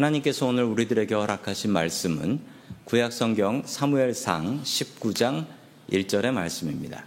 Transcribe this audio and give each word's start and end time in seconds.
하나님께서 0.00 0.46
오늘 0.46 0.64
우리들에게 0.64 1.14
허락하신 1.14 1.72
말씀은 1.72 2.40
구약성경 2.84 3.64
사무엘상 3.66 4.62
19장 4.62 5.46
1절의 5.92 6.32
말씀입니다. 6.32 7.04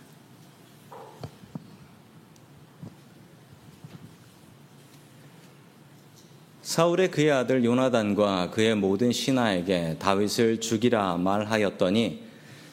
사울의 6.62 7.10
그의 7.10 7.32
아들 7.32 7.66
요나단과 7.66 8.52
그의 8.52 8.76
모든 8.76 9.12
신하에게 9.12 9.98
다윗을 9.98 10.60
죽이라 10.62 11.18
말하였더니 11.18 12.24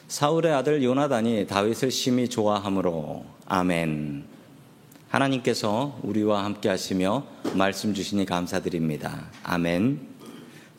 사울의 0.07 0.53
아들 0.53 0.83
요나단이 0.83 1.47
다윗을 1.47 1.89
심히 1.89 2.29
좋아하므로 2.29 3.25
아멘. 3.47 4.25
하나님께서 5.09 5.99
우리와 6.03 6.45
함께 6.45 6.69
하시며 6.69 7.25
말씀 7.55 7.93
주시니 7.93 8.25
감사드립니다. 8.25 9.25
아멘. 9.43 10.10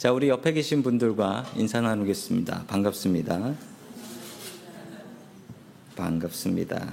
자, 0.02 0.10
우리 0.10 0.28
옆에 0.28 0.52
계신 0.52 0.82
분들과 0.82 1.52
인사 1.54 1.80
나누겠습니다. 1.80 2.64
반갑습니다. 2.66 3.54
반갑습니다. 5.94 6.92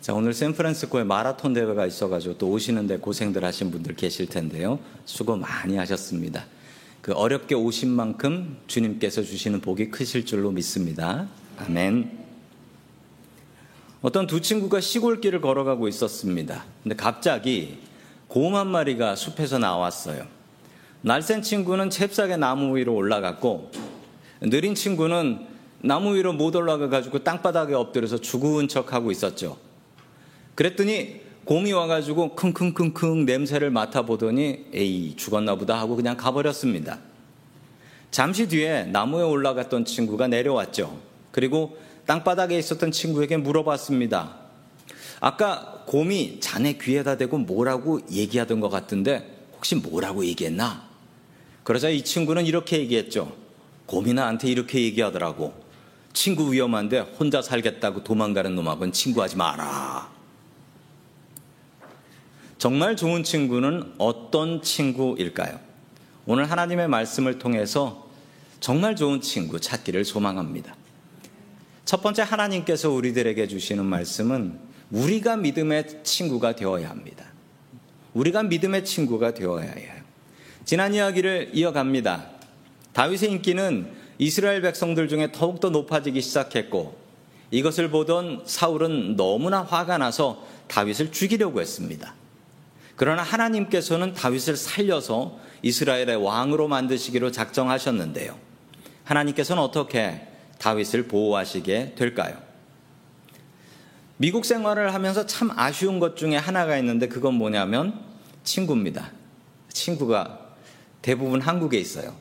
자, 0.00 0.14
오늘 0.14 0.32
샌프란시스코에 0.32 1.04
마라톤 1.04 1.52
대회가 1.52 1.84
있어가지고 1.84 2.38
또 2.38 2.48
오시는데 2.48 2.96
고생들 2.96 3.44
하신 3.44 3.70
분들 3.72 3.94
계실 3.96 4.26
텐데요. 4.26 4.78
수고 5.04 5.36
많이 5.36 5.76
하셨습니다. 5.76 6.46
그 7.02 7.12
어렵게 7.12 7.54
오신 7.54 7.90
만큼 7.90 8.56
주님께서 8.68 9.22
주시는 9.22 9.60
복이 9.60 9.90
크실 9.90 10.24
줄로 10.24 10.50
믿습니다. 10.50 11.28
아멘. 11.58 12.24
어떤 14.00 14.26
두 14.26 14.40
친구가 14.40 14.80
시골길을 14.80 15.42
걸어가고 15.42 15.88
있었습니다. 15.88 16.64
근데 16.82 16.96
갑자기 16.96 17.84
곰 18.36 18.54
한 18.54 18.66
마리가 18.66 19.16
숲에서 19.16 19.56
나왔어요. 19.56 20.26
날쌘 21.00 21.42
친구는 21.42 21.88
잽싸게 21.88 22.36
나무 22.36 22.76
위로 22.76 22.94
올라갔고 22.94 23.70
느린 24.42 24.74
친구는 24.74 25.46
나무 25.80 26.14
위로 26.14 26.34
못 26.34 26.54
올라가 26.54 26.90
가지고 26.90 27.24
땅바닥에 27.24 27.72
엎드려서 27.72 28.18
죽은 28.18 28.68
척하고 28.68 29.10
있었죠. 29.10 29.56
그랬더니 30.54 31.22
곰이 31.46 31.72
와가지고 31.72 32.36
킁킁킁킁 32.36 33.24
냄새를 33.24 33.70
맡아보더니 33.70 34.66
에이 34.74 35.16
죽었나 35.16 35.54
보다 35.54 35.78
하고 35.78 35.96
그냥 35.96 36.18
가버렸습니다. 36.18 36.98
잠시 38.10 38.48
뒤에 38.48 38.84
나무에 38.84 39.22
올라갔던 39.22 39.86
친구가 39.86 40.28
내려왔죠. 40.28 40.94
그리고 41.30 41.78
땅바닥에 42.04 42.58
있었던 42.58 42.90
친구에게 42.90 43.38
물어봤습니다. 43.38 44.34
아까 45.20 45.75
곰이 45.86 46.40
자네 46.40 46.74
귀에다 46.74 47.16
대고 47.16 47.38
뭐라고 47.38 48.00
얘기하던 48.10 48.60
것 48.60 48.68
같은데 48.68 49.46
혹시 49.54 49.76
뭐라고 49.76 50.24
얘기했나? 50.24 50.86
그러자 51.62 51.88
이 51.88 52.02
친구는 52.02 52.44
이렇게 52.46 52.78
얘기했죠. 52.78 53.34
곰이 53.86 54.12
나한테 54.12 54.48
이렇게 54.48 54.82
얘기하더라고. 54.82 55.54
친구 56.12 56.52
위험한데 56.52 56.98
혼자 56.98 57.40
살겠다고 57.40 58.02
도망가는 58.02 58.54
놈하고는 58.54 58.92
친구하지 58.92 59.36
마라. 59.36 60.10
정말 62.58 62.96
좋은 62.96 63.22
친구는 63.22 63.94
어떤 63.98 64.62
친구일까요? 64.62 65.60
오늘 66.24 66.50
하나님의 66.50 66.88
말씀을 66.88 67.38
통해서 67.38 68.08
정말 68.60 68.96
좋은 68.96 69.20
친구 69.20 69.60
찾기를 69.60 70.04
소망합니다. 70.04 70.74
첫 71.84 72.02
번째 72.02 72.22
하나님께서 72.22 72.90
우리들에게 72.90 73.46
주시는 73.46 73.84
말씀은 73.84 74.65
우리가 74.90 75.36
믿음의 75.36 76.04
친구가 76.04 76.54
되어야 76.54 76.88
합니다. 76.90 77.24
우리가 78.14 78.42
믿음의 78.44 78.84
친구가 78.84 79.34
되어야 79.34 79.70
해요. 79.72 79.92
지난 80.64 80.94
이야기를 80.94 81.50
이어갑니다. 81.52 82.26
다윗의 82.92 83.30
인기는 83.30 83.88
이스라엘 84.18 84.62
백성들 84.62 85.08
중에 85.08 85.32
더욱더 85.32 85.70
높아지기 85.70 86.20
시작했고 86.20 86.96
이것을 87.50 87.90
보던 87.90 88.42
사울은 88.46 89.16
너무나 89.16 89.62
화가 89.62 89.98
나서 89.98 90.44
다윗을 90.68 91.12
죽이려고 91.12 91.60
했습니다. 91.60 92.14
그러나 92.96 93.22
하나님께서는 93.22 94.14
다윗을 94.14 94.56
살려서 94.56 95.38
이스라엘의 95.62 96.16
왕으로 96.16 96.68
만드시기로 96.68 97.30
작정하셨는데요. 97.30 98.36
하나님께서는 99.04 99.62
어떻게 99.62 100.26
다윗을 100.58 101.06
보호하시게 101.06 101.94
될까요? 101.96 102.45
미국 104.18 104.44
생활을 104.44 104.94
하면서 104.94 105.26
참 105.26 105.50
아쉬운 105.56 105.98
것 105.98 106.16
중에 106.16 106.36
하나가 106.36 106.78
있는데 106.78 107.08
그건 107.08 107.34
뭐냐면 107.34 108.00
친구입니다. 108.44 109.10
친구가 109.72 110.38
대부분 111.02 111.40
한국에 111.40 111.78
있어요. 111.78 112.14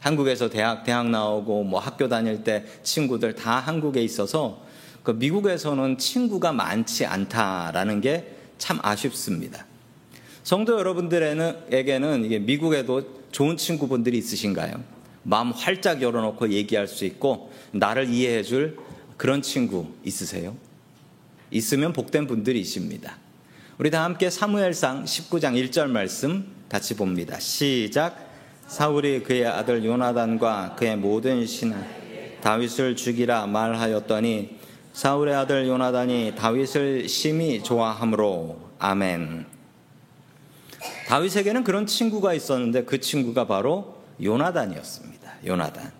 한국에서 0.00 0.48
대학, 0.48 0.84
대학 0.84 1.08
나오고 1.08 1.64
뭐 1.64 1.80
학교 1.80 2.08
다닐 2.08 2.44
때 2.44 2.64
친구들 2.82 3.34
다 3.34 3.58
한국에 3.58 4.02
있어서 4.02 4.62
그 5.02 5.12
미국에서는 5.12 5.98
친구가 5.98 6.52
많지 6.52 7.06
않다라는 7.06 8.00
게 8.00 8.38
참 8.58 8.78
아쉽습니다. 8.82 9.64
성도 10.42 10.78
여러분들에게는 10.78 12.24
이게 12.24 12.38
미국에도 12.38 13.02
좋은 13.30 13.56
친구분들이 13.56 14.18
있으신가요? 14.18 14.82
마음 15.22 15.50
활짝 15.50 16.02
열어놓고 16.02 16.50
얘기할 16.50 16.86
수 16.86 17.04
있고 17.04 17.52
나를 17.72 18.08
이해해 18.08 18.42
줄 18.42 18.78
그런 19.16 19.42
친구 19.42 19.86
있으세요? 20.04 20.56
있으면 21.50 21.92
복된 21.92 22.26
분들이십니다. 22.26 23.16
우리 23.78 23.90
다 23.90 24.04
함께 24.04 24.28
사무엘상 24.30 25.04
19장 25.04 25.54
1절 25.70 25.88
말씀 25.88 26.46
같이 26.68 26.96
봅니다. 26.96 27.38
시작. 27.38 28.28
사울이 28.66 29.22
그의 29.22 29.46
아들 29.46 29.84
요나단과 29.84 30.76
그의 30.76 30.96
모든 30.96 31.46
신하 31.46 31.78
다윗을 32.42 32.96
죽이라 32.96 33.46
말하였더니 33.46 34.58
사울의 34.92 35.34
아들 35.34 35.66
요나단이 35.66 36.34
다윗을 36.36 37.08
심히 37.08 37.62
좋아하므로 37.62 38.60
아멘. 38.78 39.46
다윗에게는 41.06 41.64
그런 41.64 41.86
친구가 41.86 42.34
있었는데 42.34 42.84
그 42.84 43.00
친구가 43.00 43.46
바로 43.46 43.96
요나단이었습니다. 44.22 45.32
요나단. 45.46 45.92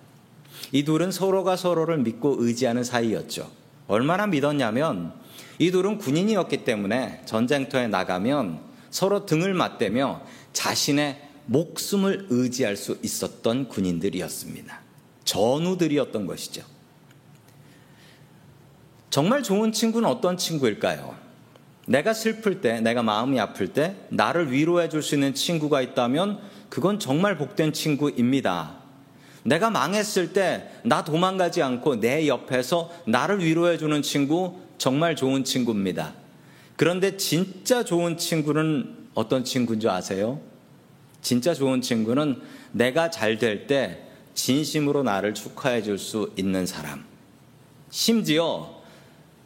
이 0.73 0.85
둘은 0.85 1.11
서로가 1.11 1.57
서로를 1.57 1.99
믿고 1.99 2.37
의지하는 2.39 2.85
사이였죠. 2.85 3.51
얼마나 3.87 4.27
믿었냐면 4.27 5.13
이 5.59 5.71
둘은 5.71 5.99
군인이었기 5.99 6.65
때문에 6.65 7.23
전쟁터에 7.25 7.89
나가면 7.89 8.61
서로 8.91 9.27
등을 9.27 9.55
맞대며 9.55 10.23
자신의 10.53 11.21
목숨을 11.47 12.27
의지할 12.31 12.77
수 12.77 12.99
있었던 13.03 13.69
군인들이었습니다. 13.69 14.81
전우들이었던 15.25 16.27
것이죠. 16.27 16.63
정말 19.11 19.43
좋은 19.43 19.73
친구는 19.73 20.09
어떤 20.09 20.37
친구일까요? 20.37 21.17
내가 21.87 22.13
슬플 22.13 22.61
때, 22.61 22.81
내가 22.81 23.03
마음이 23.03 23.41
아플 23.41 23.73
때, 23.73 23.97
나를 24.11 24.53
위로해 24.53 24.89
줄 24.91 25.03
수 25.03 25.15
있는 25.15 25.35
친구가 25.35 25.81
있다면 25.81 26.39
그건 26.69 26.99
정말 27.01 27.39
복된 27.39 27.73
친구입니다. 27.73 28.77
내가 29.45 29.71
망했을 29.71 30.35
때 30.35 30.71
나 30.85 31.03
도망가지 31.05 31.63
않고 31.63 32.01
내 32.01 32.27
옆에서 32.29 32.91
나를 33.07 33.43
위로해 33.43 33.79
주는 33.79 34.03
친구 34.03 34.59
정말 34.79 35.17
좋은 35.17 35.45
친구입니다. 35.45 36.15
그런데 36.77 37.17
진짜 37.17 37.85
좋은 37.85 38.17
친구는 38.17 38.97
어떤 39.15 39.45
친구인 39.45 39.81
줄 39.81 39.91
아세요? 39.91 40.41
진짜 41.21 41.53
좋은 41.53 41.81
친구는 41.83 42.41
내가 42.73 43.11
잘 43.11 43.39
될 43.39 43.67
때 43.67 44.05
진심으로 44.35 45.03
나를 45.03 45.35
축하해 45.35 45.83
줄 45.83 45.99
수 45.99 46.33
있는 46.37 46.65
사람. 46.65 47.05
심지어 47.91 48.79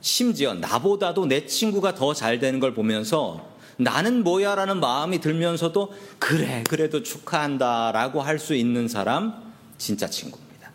심지어 0.03 0.53
나보다도 0.53 1.27
내 1.27 1.47
친구가 1.47 1.95
더 1.95 2.13
잘 2.13 2.39
되는 2.39 2.61
걸 2.61 2.75
보면서 2.75 3.49
나는 3.79 4.23
뭐야 4.23 4.55
라는 4.55 4.81
마음이 4.81 5.21
들면서도 5.21 5.95
그래, 6.19 6.63
그래도 6.69 7.03
축하한다 7.03 7.93
라고 7.93 8.21
할 8.21 8.39
수 8.39 8.55
있는 8.55 8.87
사람, 8.87 9.55
진짜 9.79 10.07
친구입니다. 10.07 10.71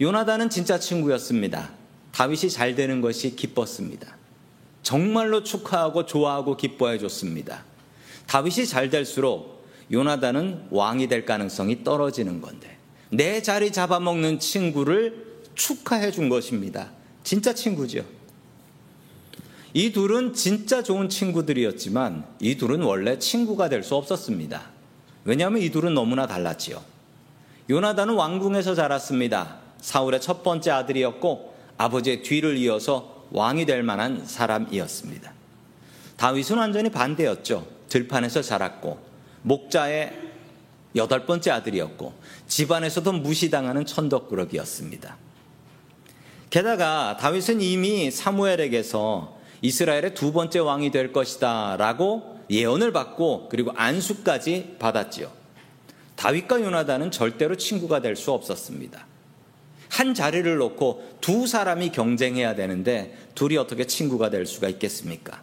요나단은 0.00 0.50
진짜 0.50 0.80
친구였습니다. 0.80 1.70
다윗이 2.12 2.50
잘 2.50 2.74
되는 2.74 3.00
것이 3.00 3.36
기뻤습니다. 3.36 4.16
정말로 4.82 5.42
축하하고 5.44 6.06
좋아하고 6.06 6.56
기뻐해 6.56 6.98
줬습니다. 6.98 7.64
다윗이 8.26 8.66
잘 8.66 8.90
될수록 8.90 9.64
요나단은 9.92 10.68
왕이 10.70 11.08
될 11.08 11.24
가능성이 11.24 11.84
떨어지는 11.84 12.40
건데 12.40 12.78
내 13.10 13.42
자리 13.42 13.72
잡아먹는 13.72 14.38
친구를 14.38 15.26
축하해 15.54 16.10
준 16.12 16.28
것입니다. 16.28 16.90
진짜 17.24 17.52
친구죠. 17.52 18.04
이 19.72 19.92
둘은 19.92 20.34
진짜 20.34 20.82
좋은 20.82 21.08
친구들이었지만 21.08 22.24
이 22.40 22.56
둘은 22.56 22.82
원래 22.82 23.18
친구가 23.18 23.68
될 23.68 23.82
수 23.82 23.94
없었습니다. 23.94 24.62
왜냐하면 25.24 25.60
이 25.62 25.70
둘은 25.70 25.94
너무나 25.94 26.26
달랐지요. 26.26 26.82
요나단은 27.68 28.14
왕궁에서 28.14 28.74
자랐습니다. 28.74 29.58
사울의 29.80 30.20
첫 30.20 30.42
번째 30.42 30.70
아들이었고 30.72 31.49
아버지의 31.80 32.22
뒤를 32.22 32.58
이어서 32.58 33.24
왕이 33.30 33.64
될 33.64 33.82
만한 33.82 34.26
사람이었습니다. 34.26 35.32
다윗은 36.18 36.58
완전히 36.58 36.90
반대였죠. 36.90 37.66
들판에서 37.88 38.42
자랐고 38.42 39.00
목자의 39.42 40.12
여덟 40.96 41.24
번째 41.24 41.52
아들이었고 41.52 42.12
집안에서도 42.46 43.12
무시당하는 43.12 43.86
천덕꾸러기였습니다. 43.86 45.16
게다가 46.50 47.16
다윗은 47.18 47.62
이미 47.62 48.10
사무엘에게서 48.10 49.38
이스라엘의 49.62 50.14
두 50.14 50.32
번째 50.32 50.58
왕이 50.58 50.90
될 50.90 51.14
것이다 51.14 51.76
라고 51.78 52.40
예언을 52.50 52.92
받고 52.92 53.48
그리고 53.48 53.72
안수까지 53.74 54.76
받았지요. 54.78 55.32
다윗과 56.16 56.60
요나단은 56.60 57.10
절대로 57.10 57.56
친구가 57.56 58.02
될 58.02 58.16
수 58.16 58.32
없었습니다. 58.32 59.06
한 59.90 60.14
자리를 60.14 60.56
놓고 60.56 61.18
두 61.20 61.46
사람이 61.46 61.90
경쟁해야 61.90 62.54
되는데 62.54 63.16
둘이 63.34 63.56
어떻게 63.58 63.86
친구가 63.86 64.30
될 64.30 64.46
수가 64.46 64.68
있겠습니까? 64.68 65.42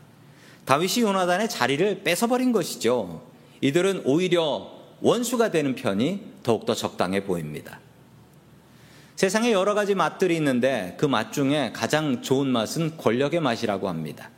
다윗이 0.66 1.02
요나단의 1.02 1.50
자리를 1.50 2.04
뺏어버린 2.04 2.52
것이죠. 2.52 3.22
이들은 3.62 4.04
오히려 4.06 4.72
원수가 5.02 5.52
되는 5.52 5.76
편이 5.76 6.22
더욱더 6.44 6.74
적당해 6.74 7.24
보입니다. 7.24 7.80
세상에 9.16 9.52
여러 9.52 9.74
가지 9.74 9.96
맛들이 9.96 10.36
있는데 10.38 10.96
그 10.98 11.08
맛 11.08 11.34
중에 11.34 11.72
가장 11.74 12.22
좋은 12.22 12.48
맛은 12.48 12.98
권력의 12.98 13.40
맛이라고 13.42 13.90
합니다. 13.90 14.30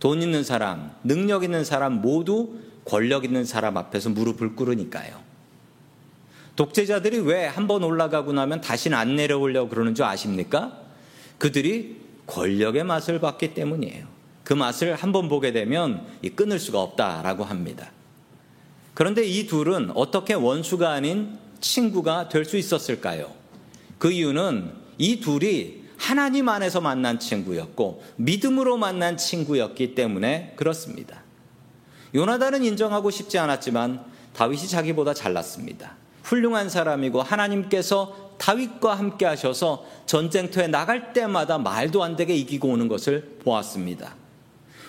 돈 0.00 0.22
있는 0.22 0.44
사람, 0.44 0.92
능력 1.04 1.44
있는 1.44 1.64
사람 1.64 2.00
모두 2.00 2.58
권력 2.84 3.24
있는 3.24 3.44
사람 3.44 3.76
앞에서 3.76 4.10
무릎을 4.10 4.56
꿇으니까요. 4.56 5.29
독재자들이 6.60 7.20
왜 7.20 7.46
한 7.46 7.66
번 7.66 7.82
올라가고 7.82 8.34
나면 8.34 8.60
다시는 8.60 8.96
안 8.98 9.16
내려오려고 9.16 9.70
그러는 9.70 9.94
줄 9.94 10.04
아십니까? 10.04 10.76
그들이 11.38 11.96
권력의 12.26 12.84
맛을 12.84 13.18
봤기 13.18 13.54
때문이에요. 13.54 14.06
그 14.44 14.52
맛을 14.52 14.94
한 14.94 15.10
번 15.12 15.30
보게 15.30 15.52
되면 15.52 16.04
끊을 16.36 16.58
수가 16.58 16.82
없다라고 16.82 17.44
합니다. 17.44 17.90
그런데 18.92 19.24
이 19.24 19.46
둘은 19.46 19.92
어떻게 19.94 20.34
원수가 20.34 20.90
아닌 20.90 21.38
친구가 21.62 22.28
될 22.28 22.44
수 22.44 22.58
있었을까요? 22.58 23.30
그 23.98 24.12
이유는 24.12 24.70
이 24.98 25.20
둘이 25.20 25.84
하나님 25.96 26.50
안에서 26.50 26.82
만난 26.82 27.18
친구였고 27.18 28.02
믿음으로 28.16 28.76
만난 28.76 29.16
친구였기 29.16 29.94
때문에 29.94 30.52
그렇습니다. 30.56 31.22
요나단은 32.14 32.64
인정하고 32.64 33.10
싶지 33.10 33.38
않았지만 33.38 34.04
다윗이 34.34 34.68
자기보다 34.68 35.14
잘났습니다. 35.14 35.99
훌륭한 36.22 36.68
사람이고 36.68 37.22
하나님께서 37.22 38.30
다윗과 38.38 38.94
함께 38.94 39.26
하셔서 39.26 39.84
전쟁터에 40.06 40.66
나갈 40.66 41.12
때마다 41.12 41.58
말도 41.58 42.02
안 42.02 42.16
되게 42.16 42.34
이기고 42.34 42.68
오는 42.68 42.88
것을 42.88 43.38
보았습니다. 43.44 44.16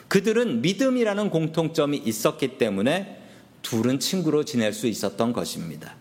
그들은 0.07 0.62
믿음이라는 0.62 1.30
공통점이 1.30 1.98
있었기 1.98 2.57
때문에 2.57 3.22
둘은 3.62 4.00
친구로 4.00 4.45
지낼 4.45 4.74
수 4.74 4.88
있었던 4.88 5.33
것입니다. 5.33 5.95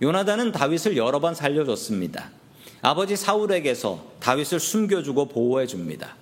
요나단은 0.00 0.52
다윗을 0.52 0.96
여러 0.96 1.20
번 1.20 1.34
살려줬습니다. 1.34 2.30
아버지 2.80 3.14
사울에게서 3.14 4.04
다윗을 4.18 4.58
숨겨주고 4.58 5.28
보호해 5.28 5.66
줍니다. 5.66 6.16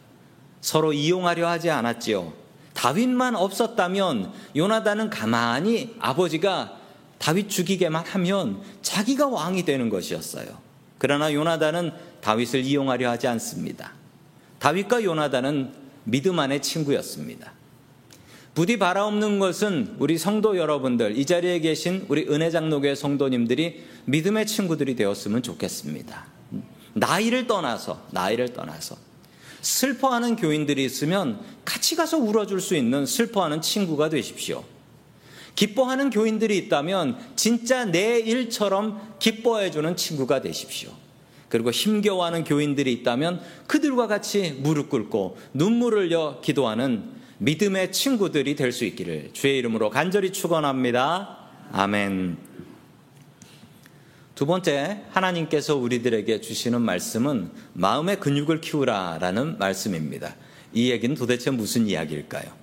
서로 0.61 0.93
이용하려 0.93 1.49
하지 1.49 1.71
않았지요. 1.71 2.33
다윗만 2.75 3.35
없었다면 3.37 4.33
요나단은 4.57 5.11
가만히 5.11 5.95
아버지가 5.99 6.80
다윗 7.21 7.51
죽이게만 7.51 8.07
하면 8.07 8.63
자기가 8.81 9.29
왕이 9.29 9.67
되는 9.67 9.91
것이었어요. 9.91 10.47
그러나 10.97 11.33
요나단은 11.33 11.93
다윗을 12.23 12.65
이용하려 12.65 13.11
하지 13.11 13.29
않습니다. 13.29 13.93
다윗과 14.59 15.05
요나단은 15.05 15.73
믿음 16.05 16.39
안의 16.39 16.63
친구였습니다. 16.63 17.53
부디 18.55 18.79
바라없는 18.79 19.39
것은 19.39 19.97
우리 19.99 20.17
성도 20.17 20.57
여러분들, 20.57 21.19
이 21.19 21.27
자리에 21.27 21.61
계신 21.61 22.07
우리 22.09 22.27
은혜장로교회 22.27 22.95
성도님들이 22.95 23.85
믿음의 24.07 24.47
친구들이 24.47 24.97
되었으면 24.97 25.43
좋겠습니다. 25.43 26.27
나이를 26.95 27.47
떠나서, 27.47 28.07
나이를 28.13 28.55
떠나서. 28.55 28.97
슬퍼하는 29.61 30.37
교인들이 30.37 30.85
있으면 30.87 31.39
같이 31.67 31.97
가서 31.97 32.17
울어줄 32.17 32.63
수 32.63 32.75
있는 32.75 33.05
슬퍼하는 33.05 33.61
친구가 33.61 34.09
되십시오. 34.09 34.65
기뻐하는 35.55 36.11
교인들이 36.11 36.57
있다면 36.59 37.19
진짜 37.37 37.85
내 37.85 38.19
일처럼 38.19 39.15
기뻐해주는 39.19 39.97
친구가 39.97 40.41
되십시오. 40.41 40.91
그리고 41.49 41.71
힘겨워하는 41.71 42.45
교인들이 42.45 42.93
있다면 42.93 43.41
그들과 43.67 44.07
같이 44.07 44.53
무릎 44.61 44.89
꿇고 44.89 45.37
눈물을 45.53 46.05
흘려 46.05 46.41
기도하는 46.41 47.11
믿음의 47.39 47.93
친구들이 47.93 48.55
될 48.55 48.73
수 48.73 48.85
있기를 48.85 49.31
주의 49.33 49.59
이름으로 49.59 49.91
간절히 49.91 50.33
축원합니다. 50.33 51.39
아멘. 51.73 52.37
두 54.35 54.47
번째 54.47 55.03
하나님께서 55.11 55.77
우리들에게 55.77 56.41
주시는 56.41 56.81
말씀은 56.81 57.51
마음의 57.75 58.21
근육을 58.21 58.61
키우라라는 58.61 59.59
말씀입니다. 59.59 60.35
이 60.73 60.91
얘기는 60.91 61.15
도대체 61.17 61.51
무슨 61.51 61.87
이야기일까요? 61.87 62.60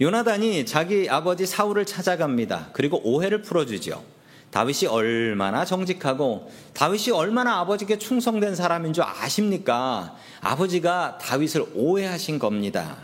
요나단이 0.00 0.66
자기 0.66 1.08
아버지 1.08 1.46
사울을 1.46 1.86
찾아갑니다. 1.86 2.70
그리고 2.72 3.00
오해를 3.02 3.42
풀어주죠. 3.42 4.04
다윗이 4.50 4.86
얼마나 4.88 5.64
정직하고 5.64 6.50
다윗이 6.74 7.10
얼마나 7.10 7.58
아버지께 7.60 7.98
충성된 7.98 8.54
사람인 8.54 8.92
줄 8.92 9.04
아십니까? 9.04 10.14
아버지가 10.40 11.18
다윗을 11.18 11.66
오해하신 11.74 12.38
겁니다. 12.38 12.96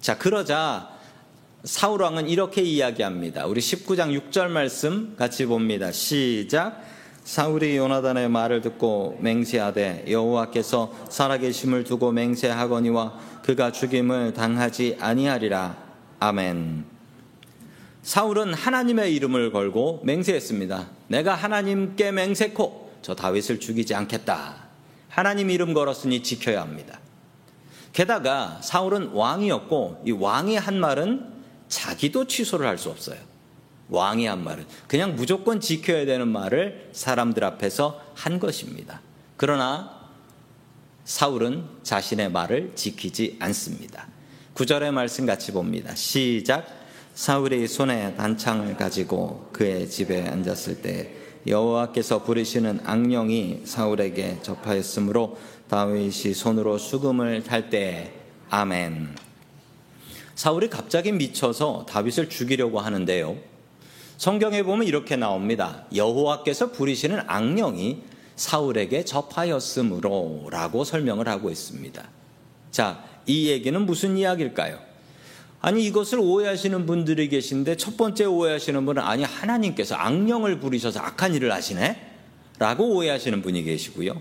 자, 0.00 0.18
그러자 0.18 0.90
사울 1.64 2.02
왕은 2.02 2.28
이렇게 2.28 2.62
이야기합니다. 2.62 3.46
우리 3.46 3.60
19장 3.60 4.30
6절 4.30 4.48
말씀 4.48 5.16
같이 5.16 5.46
봅니다. 5.46 5.90
시작. 5.90 6.82
사울이 7.24 7.76
요나단의 7.76 8.28
말을 8.28 8.60
듣고 8.62 9.18
맹세하되 9.20 10.06
여호와께서 10.08 10.94
살아계심을 11.10 11.84
두고 11.84 12.10
맹세하거니와 12.12 13.18
그가 13.42 13.70
죽임을 13.72 14.32
당하지 14.32 14.96
아니하리라. 15.00 15.87
아멘. 16.20 16.84
사울은 18.02 18.54
하나님의 18.54 19.14
이름을 19.14 19.52
걸고 19.52 20.02
맹세했습니다. 20.04 20.88
내가 21.08 21.34
하나님께 21.34 22.12
맹세코 22.12 22.92
저 23.02 23.14
다윗을 23.14 23.60
죽이지 23.60 23.94
않겠다. 23.94 24.68
하나님 25.08 25.50
이름 25.50 25.74
걸었으니 25.74 26.22
지켜야 26.22 26.62
합니다. 26.62 27.00
게다가 27.92 28.60
사울은 28.62 29.08
왕이었고 29.08 30.02
이 30.06 30.12
왕이 30.12 30.56
한 30.56 30.78
말은 30.78 31.32
자기도 31.68 32.26
취소를 32.26 32.66
할 32.66 32.78
수 32.78 32.90
없어요. 32.90 33.18
왕이 33.90 34.26
한 34.26 34.44
말은 34.44 34.66
그냥 34.86 35.16
무조건 35.16 35.60
지켜야 35.60 36.04
되는 36.04 36.28
말을 36.28 36.90
사람들 36.92 37.42
앞에서 37.42 38.00
한 38.14 38.38
것입니다. 38.38 39.00
그러나 39.36 39.98
사울은 41.04 41.64
자신의 41.82 42.30
말을 42.30 42.72
지키지 42.74 43.36
않습니다. 43.40 44.06
구절의 44.58 44.90
말씀 44.90 45.24
같이 45.24 45.52
봅니다. 45.52 45.94
시작. 45.94 46.66
사울이 47.14 47.68
손에 47.68 48.16
단창을 48.16 48.76
가지고 48.76 49.50
그의 49.52 49.88
집에 49.88 50.26
앉았을 50.26 50.82
때 50.82 51.14
여호와께서 51.46 52.24
부르시는 52.24 52.80
악령이 52.84 53.60
사울에게 53.64 54.42
접하였으므로 54.42 55.38
다윗이 55.68 56.34
손으로 56.34 56.76
수금을 56.76 57.44
탈 57.44 57.70
때 57.70 58.12
아멘. 58.50 59.14
사울이 60.34 60.68
갑자기 60.70 61.12
미쳐서 61.12 61.86
다윗을 61.88 62.28
죽이려고 62.28 62.80
하는데요. 62.80 63.36
성경에 64.16 64.64
보면 64.64 64.88
이렇게 64.88 65.14
나옵니다. 65.14 65.84
여호와께서 65.94 66.72
부리시는 66.72 67.20
악령이 67.28 68.02
사울에게 68.34 69.04
접하였으므로라고 69.04 70.82
설명을 70.82 71.28
하고 71.28 71.48
있습니다. 71.48 72.08
자, 72.72 73.04
이 73.28 73.48
얘기는 73.48 73.80
무슨 73.86 74.16
이야기일까요? 74.16 74.80
아니 75.60 75.84
이것을 75.84 76.18
오해하시는 76.18 76.86
분들이 76.86 77.28
계신데 77.28 77.76
첫 77.76 77.96
번째 77.96 78.24
오해하시는 78.24 78.84
분은 78.86 79.02
아니 79.02 79.22
하나님께서 79.22 79.94
악령을 79.94 80.60
부리셔서 80.60 81.00
악한 81.00 81.34
일을 81.34 81.52
하시네? 81.52 82.06
라고 82.58 82.88
오해하시는 82.96 83.42
분이 83.42 83.62
계시고요. 83.64 84.20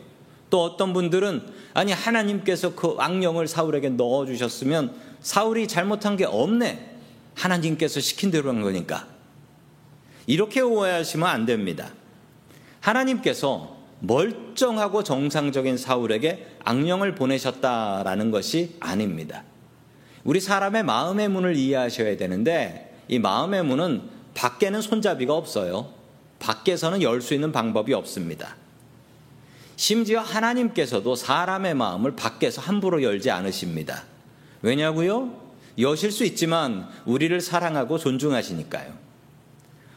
또 0.50 0.64
어떤 0.64 0.94
분들은 0.94 1.42
아니 1.74 1.92
하나님께서 1.92 2.76
그 2.76 2.96
악령을 3.00 3.48
사울에게 3.48 3.90
넣어 3.90 4.26
주셨으면 4.26 4.94
사울이 5.22 5.68
잘못한 5.68 6.18
게 6.18 6.26
없네. 6.26 6.96
하나님께서 7.36 8.00
시킨 8.00 8.32
대로 8.32 8.50
한 8.50 8.62
거니까. 8.62 9.08
이렇게 10.26 10.60
오해하시면 10.60 11.28
안 11.28 11.46
됩니다. 11.46 11.94
하나님께서 12.82 13.78
멀쩡하고 14.00 15.04
정상적인 15.04 15.78
사울에게 15.78 16.57
악령을 16.68 17.16
보내셨다라는 17.16 18.30
것이 18.30 18.76
아닙니다. 18.82 19.44
우리 20.26 20.42
사람의 20.42 20.84
마음의 20.84 21.30
문을 21.30 21.56
이해하셔야 21.56 22.18
되는데 22.18 22.94
이 23.08 23.20
마음의 23.20 23.64
문은 23.64 24.02
밖에는 24.34 24.82
손잡이가 24.82 25.34
없어요. 25.34 25.94
밖에서는 26.40 27.02
열 27.02 27.22
수 27.22 27.34
있는 27.34 27.54
방법이 27.54 27.94
없습니다. 27.94 28.58
심지어 29.78 30.20
하나님께서도 30.20 31.16
사람의 31.16 31.74
마음을 31.76 32.18
밖에서 32.18 32.62
함부로 32.62 33.02
열지 33.02 33.32
않으십니다. 33.32 34.04
왜냐고요? 34.62 35.40
여실 35.80 36.12
수 36.12 36.26
있지만 36.26 36.90
우리를 37.06 37.40
사랑하고 37.40 37.98
존중하시니까요. 37.98 38.94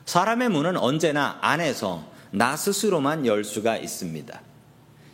사람의 0.05 0.51
문은 0.51 0.77
언제나 0.77 1.39
안에서 1.41 2.05
나 2.31 2.57
스스로만 2.57 3.27
열 3.27 3.43
수가 3.43 3.77
있습니다. 3.77 4.41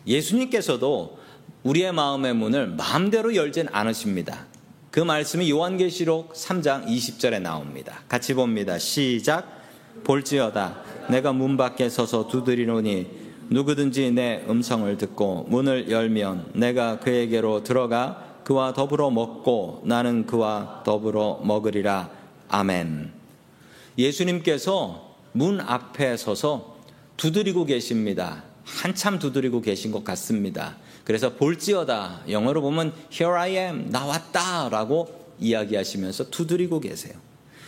예수님께서도 0.06 1.25
우리의 1.62 1.92
마음의 1.92 2.34
문을 2.34 2.68
마음대로 2.68 3.34
열진 3.34 3.68
않으십니다. 3.72 4.46
그 4.90 5.00
말씀이 5.00 5.50
요한계시록 5.50 6.32
3장 6.32 6.86
20절에 6.86 7.40
나옵니다. 7.42 8.00
같이 8.08 8.34
봅니다. 8.34 8.78
시작. 8.78 9.56
볼지어다. 10.04 10.82
내가 11.10 11.32
문 11.32 11.56
밖에 11.56 11.88
서서 11.88 12.28
두드리노니 12.28 13.06
누구든지 13.50 14.10
내 14.12 14.44
음성을 14.48 14.96
듣고 14.96 15.46
문을 15.48 15.90
열면 15.90 16.52
내가 16.54 16.98
그에게로 17.00 17.62
들어가 17.62 18.24
그와 18.44 18.72
더불어 18.72 19.10
먹고 19.10 19.82
나는 19.84 20.26
그와 20.26 20.82
더불어 20.84 21.40
먹으리라. 21.44 22.10
아멘. 22.48 23.12
예수님께서 23.98 25.16
문 25.32 25.60
앞에 25.60 26.16
서서 26.16 26.76
두드리고 27.16 27.64
계십니다. 27.64 28.44
한참 28.64 29.18
두드리고 29.18 29.60
계신 29.60 29.92
것 29.92 30.04
같습니다. 30.04 30.76
그래서 31.06 31.34
볼지어다. 31.34 32.22
영어로 32.28 32.60
보면 32.62 32.92
here 33.12 33.32
I 33.32 33.56
am. 33.56 33.90
나왔다. 33.90 34.68
라고 34.70 35.08
이야기하시면서 35.38 36.30
두드리고 36.30 36.80
계세요. 36.80 37.14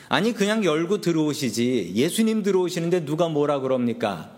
아니, 0.08 0.32
그냥 0.32 0.64
열고 0.64 1.00
들어오시지. 1.00 1.92
예수님 1.94 2.42
들어오시는데 2.42 3.04
누가 3.04 3.28
뭐라 3.28 3.60
그럽니까? 3.60 4.32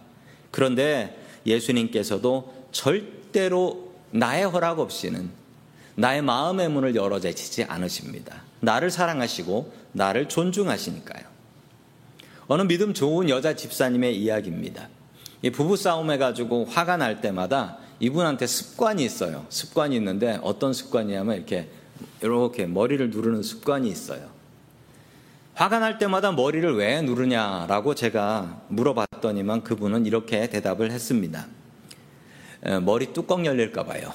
그런데 0.51 1.19
예수님께서도 1.47 2.69
절대로 2.73 3.95
나의 4.11 4.45
허락 4.45 4.81
없이는 4.81 5.31
나의 5.95 6.21
마음의 6.21 6.69
문을 6.69 6.95
열어 6.95 7.21
제치지 7.21 7.65
않으십니다. 7.65 8.43
나를 8.61 8.91
사랑하시고 8.91 9.73
나를 9.93 10.29
존중하시니까요. 10.29 11.25
어느 12.49 12.63
믿음 12.63 12.93
좋은 12.93 13.31
여자 13.31 13.57
집사님의 13.57 14.21
이야기입니다. 14.21 14.91
부부 15.55 15.79
싸움 15.79 16.11
해가지고 16.11 16.67
화가 16.67 16.99
날 16.99 17.23
때마다 17.23 17.79
이분한테 18.01 18.47
습관이 18.47 19.05
있어요. 19.05 19.47
습관이 19.51 19.95
있는데 19.97 20.41
어떤 20.43 20.73
습관이냐면 20.73 21.37
이렇게 21.37 21.69
이렇게 22.23 22.67
머리를 22.67 23.11
누르는 23.11 23.43
습관이 23.43 23.89
있어요. 23.89 24.29
화가 25.55 25.79
날 25.79 25.99
때마다 25.99 26.33
머리를 26.33 26.77
왜 26.77 27.03
누르냐라고 27.03 27.95
제가 27.95 28.63
물어봤더니만 28.69 29.63
그분은 29.63 30.07
이렇게 30.07 30.49
대답을 30.49 30.91
했습니다. 30.91 31.47
머리 32.83 33.13
뚜껑 33.13 33.45
열릴까 33.45 33.85
봐요. 33.85 34.13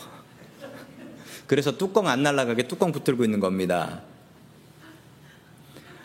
그래서 1.46 1.78
뚜껑 1.78 2.08
안 2.08 2.24
날아가게 2.24 2.68
뚜껑 2.68 2.92
붙들고 2.92 3.24
있는 3.24 3.40
겁니다. 3.40 4.02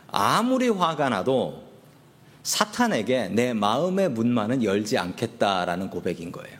아무리 0.08 0.68
화가 0.68 1.08
나도 1.08 1.64
사탄에게 2.42 3.28
내 3.28 3.54
마음의 3.54 4.10
문만은 4.10 4.62
열지 4.62 4.98
않겠다라는 4.98 5.88
고백인 5.88 6.32
거예요. 6.32 6.59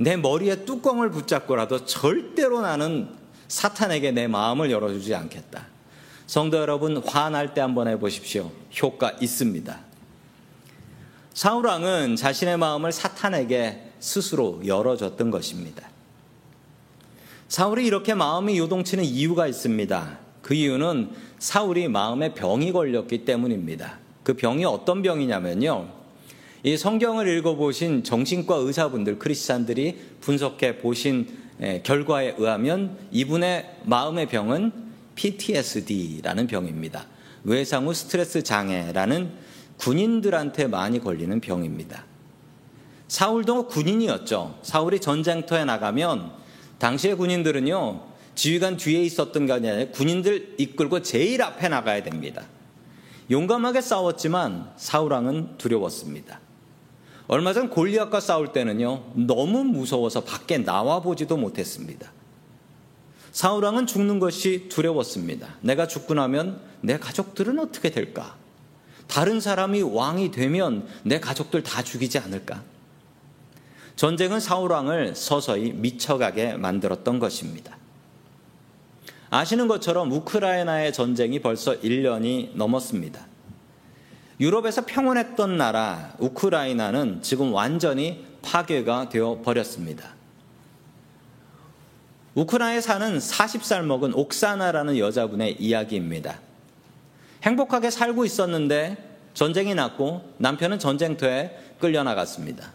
내 0.00 0.16
머리에 0.16 0.64
뚜껑을 0.64 1.10
붙잡고라도 1.10 1.84
절대로 1.84 2.62
나는 2.62 3.10
사탄에게 3.48 4.12
내 4.12 4.28
마음을 4.28 4.70
열어주지 4.70 5.14
않겠다. 5.14 5.66
성도 6.26 6.56
여러분, 6.56 6.96
화날 7.04 7.52
때 7.52 7.60
한번 7.60 7.86
해보십시오. 7.86 8.50
효과 8.80 9.10
있습니다. 9.20 9.78
사울왕은 11.34 12.16
자신의 12.16 12.56
마음을 12.56 12.92
사탄에게 12.92 13.92
스스로 14.00 14.62
열어줬던 14.64 15.30
것입니다. 15.30 15.86
사울이 17.48 17.84
이렇게 17.84 18.14
마음이 18.14 18.56
요동치는 18.56 19.04
이유가 19.04 19.46
있습니다. 19.46 20.18
그 20.40 20.54
이유는 20.54 21.10
사울이 21.38 21.88
마음에 21.88 22.32
병이 22.32 22.72
걸렸기 22.72 23.26
때문입니다. 23.26 23.98
그 24.22 24.32
병이 24.32 24.64
어떤 24.64 25.02
병이냐면요. 25.02 25.99
이 26.62 26.76
성경을 26.76 27.26
읽어보신 27.38 28.04
정신과 28.04 28.56
의사분들, 28.56 29.18
크리스찬들이 29.18 29.98
분석해 30.20 30.78
보신 30.78 31.26
결과에 31.82 32.34
의하면 32.36 32.98
이분의 33.10 33.76
마음의 33.84 34.26
병은 34.26 34.72
PTSD라는 35.14 36.46
병입니다. 36.46 37.06
외상 37.44 37.86
후 37.86 37.94
스트레스 37.94 38.42
장애라는 38.42 39.30
군인들한테 39.78 40.66
많이 40.66 41.00
걸리는 41.00 41.40
병입니다. 41.40 42.04
사울도 43.08 43.68
군인이었죠. 43.68 44.58
사울이 44.62 45.00
전쟁터에 45.00 45.64
나가면 45.64 46.30
당시의 46.78 47.16
군인들은요, 47.16 48.02
지휘관 48.34 48.76
뒤에 48.76 49.02
있었던 49.04 49.46
게 49.46 49.52
아니라 49.54 49.90
군인들 49.92 50.56
이끌고 50.58 51.00
제일 51.00 51.40
앞에 51.42 51.68
나가야 51.68 52.02
됩니다. 52.02 52.42
용감하게 53.30 53.80
싸웠지만 53.80 54.72
사울왕은 54.76 55.56
두려웠습니다. 55.56 56.40
얼마 57.32 57.52
전 57.52 57.70
골리앗과 57.70 58.18
싸울 58.18 58.52
때는요, 58.52 59.04
너무 59.14 59.62
무서워서 59.62 60.24
밖에 60.24 60.58
나와 60.58 61.00
보지도 61.00 61.36
못했습니다. 61.36 62.10
사울왕은 63.30 63.86
죽는 63.86 64.18
것이 64.18 64.68
두려웠습니다. 64.68 65.54
내가 65.60 65.86
죽고 65.86 66.14
나면 66.14 66.60
내 66.80 66.98
가족들은 66.98 67.60
어떻게 67.60 67.90
될까? 67.90 68.34
다른 69.06 69.40
사람이 69.40 69.80
왕이 69.82 70.32
되면 70.32 70.88
내 71.04 71.20
가족들 71.20 71.62
다 71.62 71.84
죽이지 71.84 72.18
않을까? 72.18 72.64
전쟁은 73.94 74.40
사울왕을 74.40 75.14
서서히 75.14 75.70
미쳐가게 75.70 76.54
만들었던 76.54 77.20
것입니다. 77.20 77.78
아시는 79.30 79.68
것처럼 79.68 80.10
우크라이나의 80.10 80.92
전쟁이 80.92 81.38
벌써 81.38 81.78
1년이 81.78 82.56
넘었습니다. 82.56 83.29
유럽에서 84.40 84.86
평온했던 84.86 85.58
나라 85.58 86.14
우크라이나는 86.18 87.20
지금 87.22 87.52
완전히 87.52 88.24
파괴가 88.42 89.10
되어 89.10 89.42
버렸습니다. 89.44 90.14
우크라이나에 92.34 92.80
사는 92.80 93.18
40살 93.18 93.82
먹은 93.84 94.14
옥사나라는 94.14 94.96
여자분의 94.98 95.60
이야기입니다. 95.60 96.40
행복하게 97.42 97.90
살고 97.90 98.24
있었는데 98.24 98.96
전쟁이 99.34 99.74
났고 99.74 100.22
남편은 100.38 100.78
전쟁터에 100.78 101.56
끌려나갔습니다. 101.78 102.72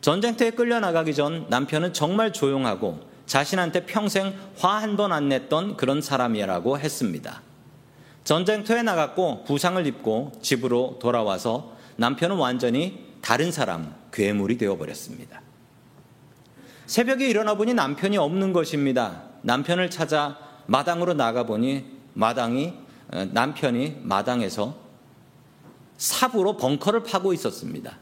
전쟁터에 0.00 0.50
끌려나가기 0.50 1.14
전 1.14 1.46
남편은 1.48 1.92
정말 1.92 2.32
조용하고 2.32 3.00
자신한테 3.26 3.86
평생 3.86 4.34
화 4.58 4.78
한 4.78 4.96
번 4.96 5.12
안 5.12 5.28
냈던 5.28 5.76
그런 5.76 6.00
사람이라고 6.02 6.78
했습니다. 6.78 7.42
전쟁터에 8.26 8.82
나갔고 8.82 9.44
부상을 9.44 9.86
입고 9.86 10.32
집으로 10.42 10.98
돌아와서 11.00 11.76
남편은 11.94 12.36
완전히 12.36 13.06
다른 13.20 13.52
사람, 13.52 13.94
괴물이 14.12 14.58
되어버렸습니다. 14.58 15.42
새벽에 16.86 17.28
일어나 17.28 17.54
보니 17.54 17.72
남편이 17.74 18.18
없는 18.18 18.52
것입니다. 18.52 19.22
남편을 19.42 19.90
찾아 19.90 20.38
마당으로 20.66 21.14
나가보니 21.14 21.84
마당이, 22.14 22.74
어, 23.12 23.26
남편이 23.30 23.98
마당에서 24.02 24.76
삽으로 25.96 26.56
벙커를 26.56 27.04
파고 27.04 27.32
있었습니다. 27.32 27.96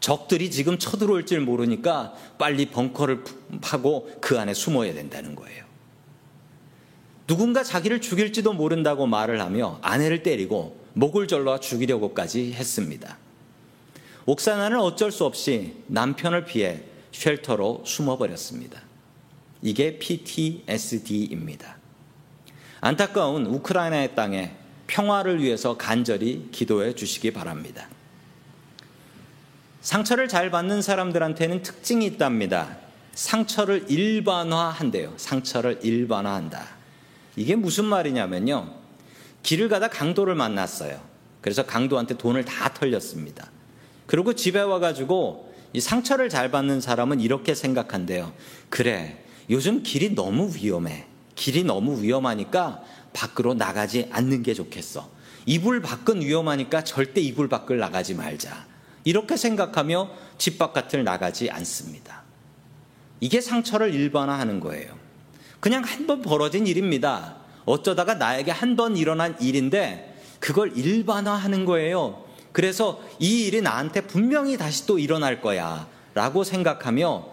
적들이 0.00 0.50
지금 0.50 0.78
쳐들어올 0.78 1.24
줄 1.24 1.40
모르니까 1.40 2.12
빨리 2.36 2.66
벙커를 2.66 3.24
파고 3.62 4.10
그 4.20 4.38
안에 4.38 4.52
숨어야 4.52 4.92
된다는 4.92 5.34
거예요. 5.34 5.63
누군가 7.26 7.62
자기를 7.62 8.00
죽일지도 8.00 8.52
모른다고 8.52 9.06
말을 9.06 9.40
하며 9.40 9.78
아내를 9.82 10.22
때리고 10.22 10.84
목을 10.92 11.26
절러 11.26 11.58
죽이려고까지 11.58 12.52
했습니다. 12.52 13.16
옥사나는 14.26 14.78
어쩔 14.80 15.10
수 15.10 15.24
없이 15.24 15.76
남편을 15.86 16.44
피해 16.44 16.82
쉘터로 17.12 17.82
숨어버렸습니다. 17.86 18.82
이게 19.62 19.98
PTSD입니다. 19.98 21.78
안타까운 22.80 23.46
우크라이나의 23.46 24.14
땅에 24.14 24.52
평화를 24.86 25.42
위해서 25.42 25.76
간절히 25.78 26.48
기도해 26.52 26.94
주시기 26.94 27.32
바랍니다. 27.32 27.88
상처를 29.80 30.28
잘 30.28 30.50
받는 30.50 30.82
사람들한테는 30.82 31.62
특징이 31.62 32.04
있답니다. 32.06 32.76
상처를 33.14 33.90
일반화한대요. 33.90 35.14
상처를 35.16 35.80
일반화한다. 35.82 36.73
이게 37.36 37.56
무슨 37.56 37.84
말이냐면요. 37.84 38.72
길을 39.42 39.68
가다 39.68 39.88
강도를 39.88 40.34
만났어요. 40.34 41.00
그래서 41.40 41.66
강도한테 41.66 42.16
돈을 42.16 42.44
다 42.44 42.72
털렸습니다. 42.72 43.50
그리고 44.06 44.34
집에 44.34 44.60
와가지고 44.60 45.54
이 45.72 45.80
상처를 45.80 46.28
잘 46.28 46.50
받는 46.50 46.80
사람은 46.80 47.20
이렇게 47.20 47.54
생각한대요. 47.54 48.32
그래, 48.70 49.24
요즘 49.50 49.82
길이 49.82 50.14
너무 50.14 50.50
위험해. 50.54 51.06
길이 51.34 51.64
너무 51.64 52.00
위험하니까 52.00 52.82
밖으로 53.12 53.54
나가지 53.54 54.08
않는 54.10 54.42
게 54.42 54.54
좋겠어. 54.54 55.10
이불 55.46 55.82
밖은 55.82 56.22
위험하니까 56.22 56.84
절대 56.84 57.20
이불 57.20 57.48
밖을 57.48 57.78
나가지 57.78 58.14
말자. 58.14 58.66
이렇게 59.04 59.36
생각하며 59.36 60.10
집 60.38 60.58
바깥을 60.58 61.04
나가지 61.04 61.50
않습니다. 61.50 62.22
이게 63.20 63.40
상처를 63.40 63.94
일반화하는 63.94 64.60
거예요. 64.60 65.03
그냥 65.64 65.82
한 65.82 66.06
번 66.06 66.20
벌어진 66.20 66.66
일입니다. 66.66 67.36
어쩌다가 67.64 68.12
나에게 68.16 68.50
한 68.50 68.76
번 68.76 68.98
일어난 68.98 69.34
일인데 69.40 70.14
그걸 70.38 70.76
일반화하는 70.76 71.64
거예요. 71.64 72.22
그래서 72.52 73.00
이 73.18 73.46
일이 73.46 73.62
나한테 73.62 74.02
분명히 74.02 74.58
다시 74.58 74.84
또 74.84 74.98
일어날 74.98 75.40
거야. 75.40 75.88
라고 76.12 76.44
생각하며 76.44 77.26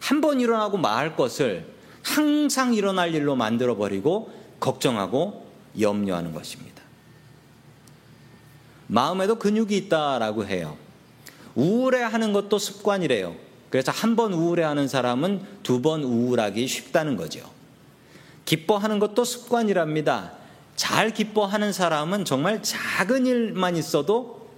한 0.00 0.20
번 0.20 0.40
일어나고 0.40 0.76
말 0.76 1.14
것을 1.14 1.72
항상 2.02 2.74
일어날 2.74 3.14
일로 3.14 3.36
만들어버리고 3.36 4.32
걱정하고 4.58 5.46
염려하는 5.78 6.32
것입니다. 6.32 6.82
마음에도 8.88 9.36
근육이 9.38 9.76
있다라고 9.76 10.46
해요. 10.46 10.76
우울해 11.54 12.02
하는 12.02 12.32
것도 12.32 12.58
습관이래요. 12.58 13.36
그래서 13.70 13.92
한 13.92 14.16
번 14.16 14.32
우울해 14.32 14.64
하는 14.64 14.88
사람은 14.88 15.42
두 15.62 15.80
번 15.80 16.02
우울하기 16.02 16.66
쉽다는 16.66 17.16
거죠. 17.16 17.56
기뻐하는 18.48 18.98
것도 18.98 19.24
습관이랍니다. 19.24 20.32
잘 20.74 21.12
기뻐하는 21.12 21.70
사람은 21.70 22.24
정말 22.24 22.62
작은 22.62 23.26
일만 23.26 23.76
있어도 23.76 24.48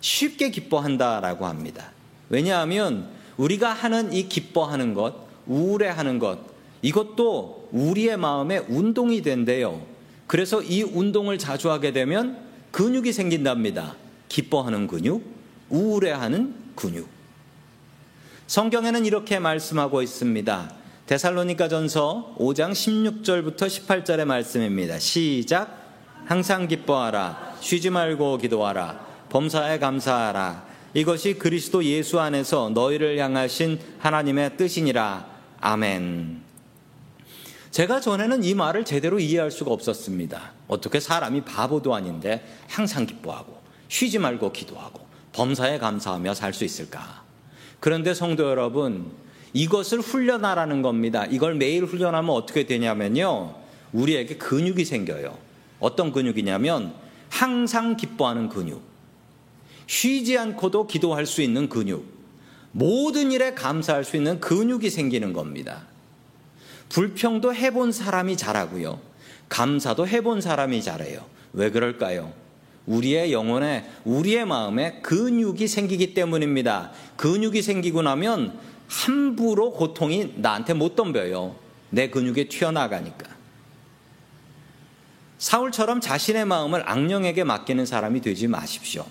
쉽게 0.00 0.50
기뻐한다라고 0.50 1.46
합니다. 1.46 1.90
왜냐하면 2.28 3.08
우리가 3.36 3.72
하는 3.72 4.12
이 4.12 4.28
기뻐하는 4.28 4.94
것, 4.94 5.16
우울해하는 5.48 6.20
것, 6.20 6.38
이것도 6.82 7.70
우리의 7.72 8.16
마음에 8.16 8.58
운동이 8.58 9.22
된대요. 9.22 9.84
그래서 10.28 10.62
이 10.62 10.84
운동을 10.84 11.36
자주 11.38 11.68
하게 11.72 11.92
되면 11.92 12.38
근육이 12.70 13.12
생긴답니다. 13.12 13.96
기뻐하는 14.28 14.86
근육, 14.86 15.20
우울해하는 15.68 16.54
근육. 16.76 17.08
성경에는 18.46 19.04
이렇게 19.04 19.40
말씀하고 19.40 20.00
있습니다. 20.00 20.81
데살로니가 21.06 21.68
전서 21.68 22.34
5장 22.38 22.72
16절부터 22.72 23.56
18절의 23.56 24.24
말씀입니다. 24.24 24.98
시작. 24.98 25.82
항상 26.24 26.68
기뻐하라. 26.68 27.56
쉬지 27.60 27.90
말고 27.90 28.38
기도하라. 28.38 29.04
범사에 29.28 29.78
감사하라. 29.80 30.64
이것이 30.94 31.34
그리스도 31.34 31.82
예수 31.84 32.20
안에서 32.20 32.70
너희를 32.70 33.18
향하신 33.18 33.80
하나님의 33.98 34.56
뜻이니라. 34.56 35.26
아멘. 35.60 36.40
제가 37.72 38.00
전에는 38.00 38.44
이 38.44 38.54
말을 38.54 38.84
제대로 38.84 39.18
이해할 39.18 39.50
수가 39.50 39.72
없었습니다. 39.72 40.52
어떻게 40.68 41.00
사람이 41.00 41.42
바보도 41.42 41.94
아닌데 41.94 42.46
항상 42.68 43.06
기뻐하고 43.06 43.60
쉬지 43.88 44.18
말고 44.18 44.52
기도하고 44.52 45.04
범사에 45.32 45.78
감사하며 45.78 46.34
살 46.34 46.52
수 46.52 46.64
있을까? 46.64 47.22
그런데 47.80 48.14
성도 48.14 48.48
여러분, 48.48 49.10
이것을 49.52 50.00
훈련하라는 50.00 50.82
겁니다. 50.82 51.26
이걸 51.26 51.54
매일 51.54 51.84
훈련하면 51.84 52.30
어떻게 52.30 52.64
되냐면요. 52.64 53.54
우리에게 53.92 54.36
근육이 54.36 54.84
생겨요. 54.84 55.36
어떤 55.78 56.12
근육이냐면 56.12 56.94
항상 57.28 57.96
기뻐하는 57.96 58.48
근육. 58.48 58.82
쉬지 59.86 60.38
않고도 60.38 60.86
기도할 60.86 61.26
수 61.26 61.42
있는 61.42 61.68
근육. 61.68 62.04
모든 62.72 63.32
일에 63.32 63.52
감사할 63.52 64.04
수 64.04 64.16
있는 64.16 64.40
근육이 64.40 64.88
생기는 64.88 65.32
겁니다. 65.32 65.82
불평도 66.88 67.54
해본 67.54 67.92
사람이 67.92 68.36
잘하고요. 68.36 69.00
감사도 69.48 70.06
해본 70.08 70.40
사람이 70.40 70.82
잘해요. 70.82 71.24
왜 71.52 71.70
그럴까요? 71.70 72.32
우리의 72.86 73.32
영혼에, 73.32 73.84
우리의 74.04 74.46
마음에 74.46 75.00
근육이 75.02 75.68
생기기 75.68 76.14
때문입니다. 76.14 76.90
근육이 77.16 77.62
생기고 77.62 78.02
나면 78.02 78.58
함부로 78.92 79.72
고통이 79.72 80.34
나한테 80.36 80.74
못 80.74 80.94
덤벼요. 80.94 81.56
내 81.88 82.10
근육이 82.10 82.48
튀어나가니까. 82.48 83.32
사울처럼 85.38 86.00
자신의 86.00 86.44
마음을 86.44 86.88
악령에게 86.88 87.42
맡기는 87.44 87.86
사람이 87.86 88.20
되지 88.20 88.48
마십시오. 88.48 89.06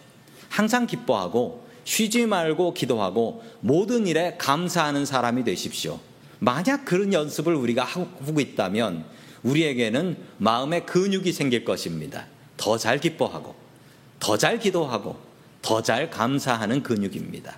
항상 0.49 0.85
기뻐하고 0.85 1.67
쉬지 1.83 2.27
말고 2.27 2.75
기도하고 2.75 3.43
모든 3.59 4.05
일에 4.05 4.35
감사하는 4.37 5.05
사람이 5.05 5.43
되십시오. 5.43 5.99
만약 6.39 6.85
그런 6.85 7.11
연습을 7.11 7.55
우리가 7.55 7.83
하고 7.83 8.39
있다면 8.39 9.03
우리에게는 9.43 10.17
마음의 10.37 10.85
근육이 10.85 11.33
생길 11.33 11.65
것입니다. 11.65 12.27
더 12.55 12.77
잘 12.77 12.99
기뻐하고, 12.99 13.55
더 14.19 14.37
잘 14.37 14.59
기도하고, 14.59 15.17
더 15.63 15.81
잘 15.81 16.11
감사하는 16.11 16.83
근육입니다. 16.83 17.57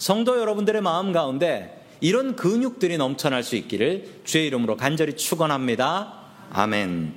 성도 0.00 0.40
여러분들의 0.40 0.80
마음 0.80 1.12
가운데 1.12 1.78
이런 2.00 2.34
근육들이 2.34 2.96
넘쳐날 2.96 3.42
수 3.42 3.54
있기를 3.54 4.22
주의 4.24 4.46
이름으로 4.46 4.78
간절히 4.78 5.14
축원합니다. 5.14 6.14
아멘. 6.50 7.12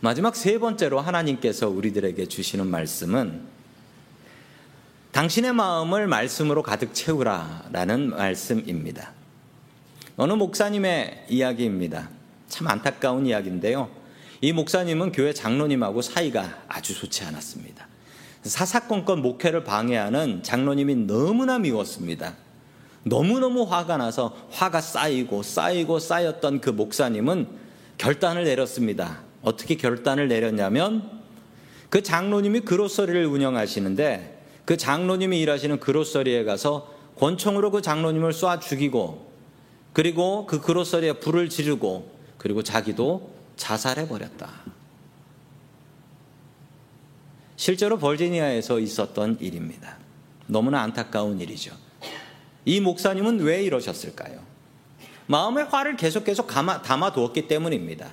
마지막 0.00 0.34
세 0.34 0.58
번째로 0.58 0.98
하나님께서 0.98 1.68
우리들에게 1.68 2.26
주시는 2.26 2.66
말씀은 2.66 3.40
당신의 5.12 5.52
마음을 5.52 6.08
말씀으로 6.08 6.64
가득 6.64 6.92
채우라라는 6.92 8.10
말씀입니다. 8.10 9.12
어느 10.16 10.32
목사님의 10.32 11.26
이야기입니다. 11.28 12.10
참 12.48 12.66
안타까운 12.66 13.26
이야기인데요. 13.26 13.88
이 14.40 14.52
목사님은 14.52 15.12
교회 15.12 15.32
장로님하고 15.32 16.02
사이가 16.02 16.64
아주 16.66 16.96
좋지 16.96 17.22
않았습니다. 17.22 17.87
사사건건 18.48 19.22
목회를 19.22 19.64
방해하는 19.64 20.42
장로님이 20.42 20.94
너무나 21.06 21.58
미웠습니다. 21.58 22.34
너무너무 23.04 23.62
화가 23.62 23.96
나서 23.96 24.36
화가 24.50 24.80
쌓이고 24.80 25.42
쌓이고 25.42 25.98
쌓였던 25.98 26.60
그 26.60 26.70
목사님은 26.70 27.46
결단을 27.96 28.44
내렸습니다. 28.44 29.20
어떻게 29.42 29.76
결단을 29.76 30.28
내렸냐면 30.28 31.18
그 31.90 32.02
장로님이 32.02 32.60
그로서리를 32.60 33.24
운영하시는데 33.26 34.42
그 34.64 34.76
장로님이 34.76 35.40
일하시는 35.40 35.80
그로서리에 35.80 36.44
가서 36.44 36.92
권총으로 37.16 37.70
그 37.70 37.82
장로님을 37.82 38.32
쏴 38.32 38.60
죽이고 38.60 39.28
그리고 39.92 40.46
그 40.46 40.60
그로서리에 40.60 41.14
불을 41.14 41.48
지르고 41.48 42.10
그리고 42.36 42.62
자기도 42.62 43.30
자살해 43.56 44.06
버렸다. 44.06 44.50
실제로 47.58 47.98
벌지니아에서 47.98 48.78
있었던 48.78 49.38
일입니다. 49.40 49.96
너무나 50.46 50.80
안타까운 50.82 51.40
일이죠. 51.40 51.74
이 52.64 52.80
목사님은 52.80 53.40
왜 53.40 53.64
이러셨을까요? 53.64 54.38
마음에 55.26 55.62
화를 55.62 55.96
계속 55.96 56.22
계속 56.22 56.46
담아 56.46 57.12
두었기 57.12 57.48
때문입니다. 57.48 58.10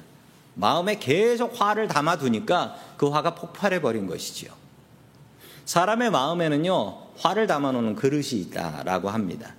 마음에 0.55 0.97
계속 0.97 1.61
화를 1.61 1.87
담아 1.87 2.17
두니까 2.17 2.75
그 2.97 3.07
화가 3.07 3.35
폭발해 3.35 3.81
버린 3.81 4.07
것이지요. 4.07 4.51
사람의 5.65 6.09
마음에는요, 6.09 6.97
화를 7.17 7.45
담아 7.45 7.71
놓는 7.71 7.95
그릇이 7.95 8.41
있다라고 8.41 9.11
합니다. 9.11 9.53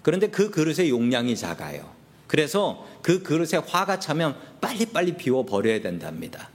그런데 0.00 0.28
그 0.28 0.50
그릇의 0.50 0.88
용량이 0.88 1.36
작아요. 1.36 1.92
그래서 2.26 2.86
그 3.02 3.22
그릇에 3.22 3.62
화가 3.66 4.00
차면 4.00 4.34
빨리빨리 4.62 5.18
비워버려야 5.18 5.82
된답니다. 5.82 6.48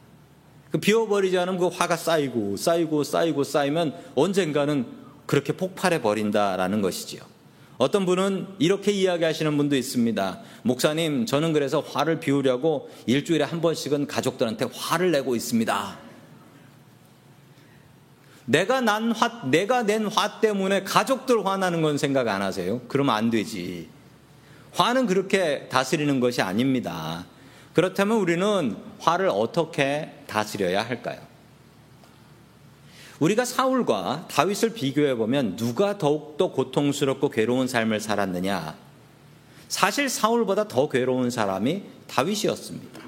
그 0.74 0.80
비워버리지 0.80 1.38
않으면 1.38 1.60
그 1.60 1.68
화가 1.68 1.96
쌓이고 1.96 2.58
쌓이고 2.58 3.04
쌓이고 3.04 3.44
쌓이면 3.44 3.94
언젠가는 4.16 4.88
그렇게 5.28 5.54
폭발해 5.54 6.02
버린다라는 6.02 6.82
것이지요. 6.82 7.22
어떤 7.78 8.08
분은 8.08 8.48
이렇게 8.58 8.92
이야기하시는 8.92 9.56
분도 9.56 9.76
있습니다. 9.76 10.40
목사님, 10.64 11.28
저는 11.28 11.54
그래서 11.54 11.80
화를 11.80 12.20
비우려고 12.20 12.90
일주일에 13.06 13.44
한 13.44 13.62
번씩은 13.62 14.08
가족들한테 14.08 14.66
화를 14.74 15.12
내고 15.12 15.36
있습니다. 15.36 16.00
내가 18.46 18.82
난 18.82 19.12
화, 19.12 19.44
내가 19.46 19.84
낸 19.84 20.08
화 20.08 20.40
때문에 20.40 20.84
가족들 20.86 21.46
화나는 21.46 21.84
건 21.84 22.00
생각 22.00 22.28
안 22.28 22.42
하세요? 22.42 22.82
그러면 22.88 23.14
안 23.14 23.30
되지. 23.30 23.90
화는 24.72 25.06
그렇게 25.06 25.68
다스리는 25.70 26.20
것이 26.20 26.42
아닙니다. 26.42 27.28
그렇다면 27.74 28.18
우리는 28.18 28.78
화를 29.00 29.30
어떻게 29.30 30.12
다스려야 30.28 30.84
할까요? 30.84 31.20
우리가 33.20 33.46
사울과 33.46 34.28
다윗을 34.30 34.74
비교해 34.74 35.16
보면 35.16 35.56
누가 35.56 35.98
더욱더 35.98 36.52
고통스럽고 36.52 37.30
괴로운 37.30 37.68
삶을 37.68 38.00
살았느냐? 38.00 38.76
사실 39.70 40.10
사울보다 40.10 40.68
더 40.68 40.90
괴로운 40.90 41.30
사람이 41.30 41.84
다윗이었습니다. 42.08 43.02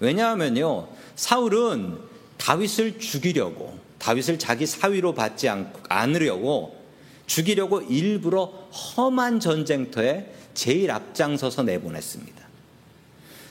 왜냐하면요, 0.00 0.88
사울은 1.16 1.98
다윗을 2.38 2.98
죽이려고 3.00 3.78
다윗을 3.98 4.38
자기 4.38 4.64
사위로 4.64 5.14
받지 5.14 5.48
않으려고 5.88 6.78
죽이려고 7.26 7.82
일부러 7.82 8.44
험한 8.46 9.40
전쟁터에 9.40 10.32
제일 10.54 10.90
앞장서서 10.90 11.64
내보냈습니다. 11.64 12.37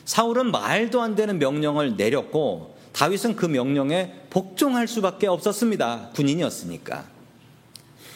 사울은 0.08 0.52
말도 0.52 1.02
안 1.02 1.16
되는 1.16 1.38
명령을 1.38 1.98
내렸고 1.98 2.78
다윗은 2.94 3.36
그 3.36 3.46
명령에 3.46 4.14
복종할 4.30 4.88
수밖에 4.88 5.28
없었습니다. 5.28 6.12
군인이었으니까. 6.16 7.04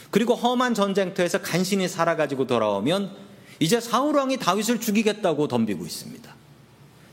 그리고 0.10 0.34
험한 0.34 0.74
전쟁터에서 0.74 1.42
간신히 1.42 1.90
살아가지고 1.90 2.48
돌아오면 2.48 3.12
이제 3.60 3.82
사울 3.82 4.16
왕이 4.16 4.38
다윗을 4.38 4.80
죽이겠다고 4.80 5.50
덤비고 5.50 5.86
있습니다. 5.86 6.34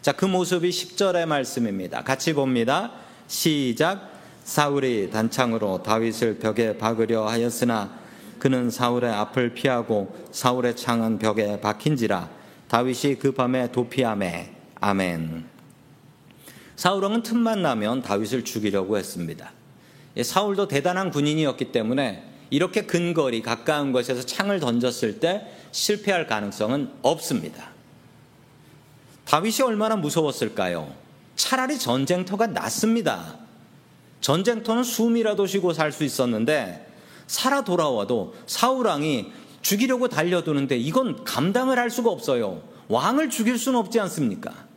자, 0.01 0.13
그 0.13 0.25
모습이 0.25 0.71
10절의 0.71 1.27
말씀입니다. 1.27 2.05
같이 2.05 2.33
봅니다. 2.33 2.93
시작. 3.27 4.13
사울이 4.45 5.11
단창으로 5.11 5.83
다윗을 5.83 6.39
벽에 6.39 6.79
박으려 6.79 7.27
하였으나 7.27 7.99
그는 8.39 8.71
사울의 8.71 9.11
앞을 9.11 9.55
피하고 9.55 10.17
사울의 10.31 10.77
창은 10.77 11.19
벽에 11.19 11.61
박힌지라 11.61 12.31
다윗이 12.69 13.17
그 13.17 13.33
밤에 13.33 13.73
도피함에 13.73 14.58
아멘. 14.81 15.47
사울왕은 16.77 17.23
틈만 17.23 17.63
나면 17.63 18.03
다윗을 18.03 18.45
죽이려고 18.45 18.97
했습니다. 18.97 19.53
예, 20.17 20.23
사울도 20.23 20.69
대단한 20.69 21.11
군인이었기 21.11 21.73
때문에 21.73 22.25
이렇게 22.51 22.87
근거리 22.87 23.43
가까운 23.43 23.93
곳에서 23.93 24.23
창을 24.23 24.61
던졌을 24.61 25.21
때 25.21 25.47
실패할 25.73 26.27
가능성은 26.27 26.91
없습니다. 27.03 27.71
다윗이 29.25 29.63
얼마나 29.65 29.97
무서웠을까요? 29.97 30.93
차라리 31.37 31.79
전쟁터가 31.79 32.47
낫습니다. 32.47 33.37
전쟁터는 34.21 34.83
숨이라도 34.85 35.47
쉬고 35.47 35.73
살 35.73 35.93
수 35.93 36.05
있었는데 36.05 36.87
살아 37.27 37.63
돌아와도 37.63 38.35
사울왕이 38.47 39.33
죽이려고 39.61 40.09
달려드는데 40.09 40.79
이건 40.79 41.25
감당을 41.25 41.79
할 41.79 41.91
수가 41.91 42.11
없어요. 42.11 42.63
왕을 42.89 43.29
죽일 43.29 43.59
수는 43.59 43.79
없지 43.79 44.01
않습니까? 44.01 44.68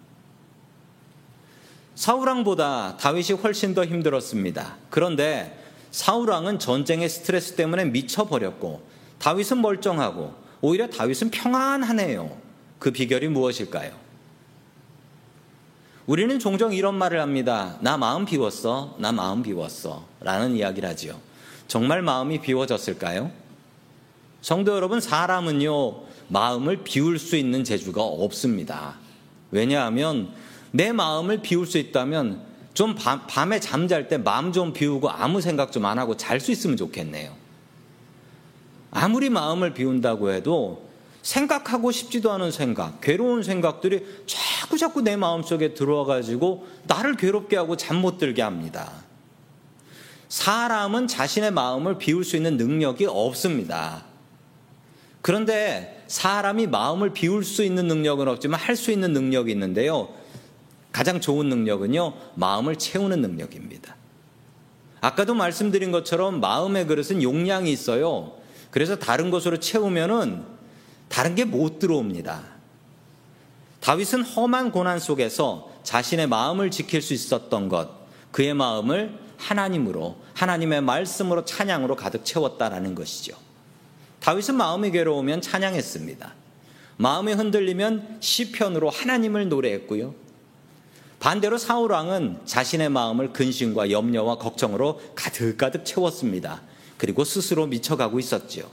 사울왕보다 1.95 2.97
다윗이 2.97 3.39
훨씬 3.41 3.73
더 3.73 3.85
힘들었습니다. 3.85 4.77
그런데 4.89 5.57
사울왕은 5.91 6.59
전쟁의 6.59 7.09
스트레스 7.09 7.55
때문에 7.55 7.85
미쳐버렸고 7.85 8.81
다윗은 9.19 9.61
멀쩡하고 9.61 10.33
오히려 10.61 10.87
다윗은 10.87 11.31
평안하네요. 11.31 12.37
그 12.79 12.91
비결이 12.91 13.27
무엇일까요? 13.27 13.91
우리는 16.07 16.39
종종 16.39 16.73
이런 16.73 16.95
말을 16.95 17.21
합니다. 17.21 17.77
나 17.81 17.97
마음 17.97 18.25
비웠어. 18.25 18.95
나 18.97 19.11
마음 19.11 19.43
비웠어. 19.43 20.05
라는 20.19 20.55
이야기를 20.55 20.89
하지요. 20.89 21.19
정말 21.67 22.01
마음이 22.01 22.41
비워졌을까요? 22.41 23.31
성도 24.41 24.75
여러분, 24.75 24.99
사람은요, 24.99 26.01
마음을 26.29 26.83
비울 26.83 27.19
수 27.19 27.35
있는 27.35 27.63
재주가 27.63 28.01
없습니다. 28.01 28.95
왜냐하면 29.51 30.33
내 30.71 30.91
마음을 30.91 31.41
비울 31.41 31.65
수 31.67 31.77
있다면 31.77 32.41
좀 32.73 32.95
밤, 32.95 33.25
밤에 33.27 33.59
잠잘 33.59 34.07
때 34.07 34.17
마음 34.17 34.53
좀 34.53 34.71
비우고 34.73 35.09
아무 35.09 35.41
생각 35.41 35.71
좀 35.71 35.85
안 35.85 35.99
하고 35.99 36.15
잘 36.15 36.39
수 36.39 36.51
있으면 36.51 36.77
좋겠네요. 36.77 37.35
아무리 38.91 39.29
마음을 39.29 39.73
비운다고 39.73 40.31
해도 40.31 40.89
생각하고 41.21 41.91
싶지도 41.91 42.31
않은 42.31 42.51
생각, 42.51 42.99
괴로운 43.01 43.43
생각들이 43.43 44.05
자꾸 44.25 44.77
자꾸 44.77 45.01
내 45.01 45.15
마음속에 45.15 45.73
들어와가지고 45.73 46.67
나를 46.87 47.15
괴롭게 47.15 47.57
하고 47.57 47.77
잠 47.77 47.97
못 48.01 48.17
들게 48.17 48.41
합니다. 48.41 48.91
사람은 50.29 51.07
자신의 51.07 51.51
마음을 51.51 51.97
비울 51.97 52.23
수 52.23 52.37
있는 52.37 52.55
능력이 52.57 53.05
없습니다. 53.05 54.05
그런데 55.21 56.03
사람이 56.07 56.67
마음을 56.67 57.11
비울 57.13 57.43
수 57.43 57.63
있는 57.63 57.87
능력은 57.87 58.27
없지만 58.27 58.59
할 58.59 58.75
수 58.75 58.91
있는 58.91 59.13
능력이 59.13 59.51
있는데요. 59.51 60.09
가장 60.91 61.21
좋은 61.21 61.47
능력은요, 61.47 62.13
마음을 62.35 62.75
채우는 62.75 63.21
능력입니다. 63.21 63.95
아까도 64.99 65.33
말씀드린 65.33 65.91
것처럼 65.91 66.39
마음의 66.39 66.87
그릇은 66.87 67.23
용량이 67.23 67.71
있어요. 67.71 68.33
그래서 68.69 68.97
다른 68.97 69.31
것으로 69.31 69.57
채우면은 69.57 70.43
다른 71.09 71.35
게 71.35 71.43
못 71.43 71.79
들어옵니다. 71.79 72.43
다윗은 73.81 74.23
험한 74.23 74.71
고난 74.71 74.99
속에서 74.99 75.71
자신의 75.83 76.27
마음을 76.27 76.69
지킬 76.69 77.01
수 77.01 77.13
있었던 77.13 77.67
것, 77.67 77.89
그의 78.31 78.53
마음을 78.53 79.17
하나님으로 79.37 80.17
하나님의 80.35 80.81
말씀으로 80.81 81.45
찬양으로 81.45 81.95
가득 81.95 82.23
채웠다라는 82.23 82.93
것이죠. 82.93 83.35
다윗은 84.19 84.55
마음이 84.55 84.91
괴로우면 84.91 85.41
찬양했습니다. 85.41 86.33
마음이 86.97 87.33
흔들리면 87.33 88.17
시편으로 88.19 88.91
하나님을 88.91 89.49
노래했고요. 89.49 90.13
반대로 91.21 91.59
사울 91.59 91.91
왕은 91.91 92.39
자신의 92.45 92.89
마음을 92.89 93.31
근심과 93.31 93.91
염려와 93.91 94.39
걱정으로 94.39 94.99
가득가득 95.13 95.85
채웠습니다. 95.85 96.63
그리고 96.97 97.23
스스로 97.23 97.67
미쳐가고 97.67 98.17
있었지요. 98.17 98.65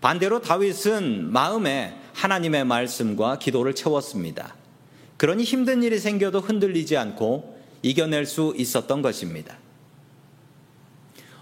반대로 0.00 0.40
다윗은 0.42 1.30
마음에 1.30 1.96
하나님의 2.14 2.64
말씀과 2.64 3.38
기도를 3.38 3.76
채웠습니다. 3.76 4.56
그러니 5.16 5.44
힘든 5.44 5.84
일이 5.84 6.00
생겨도 6.00 6.40
흔들리지 6.40 6.96
않고 6.96 7.56
이겨낼 7.82 8.26
수 8.26 8.52
있었던 8.56 9.00
것입니다. 9.00 9.58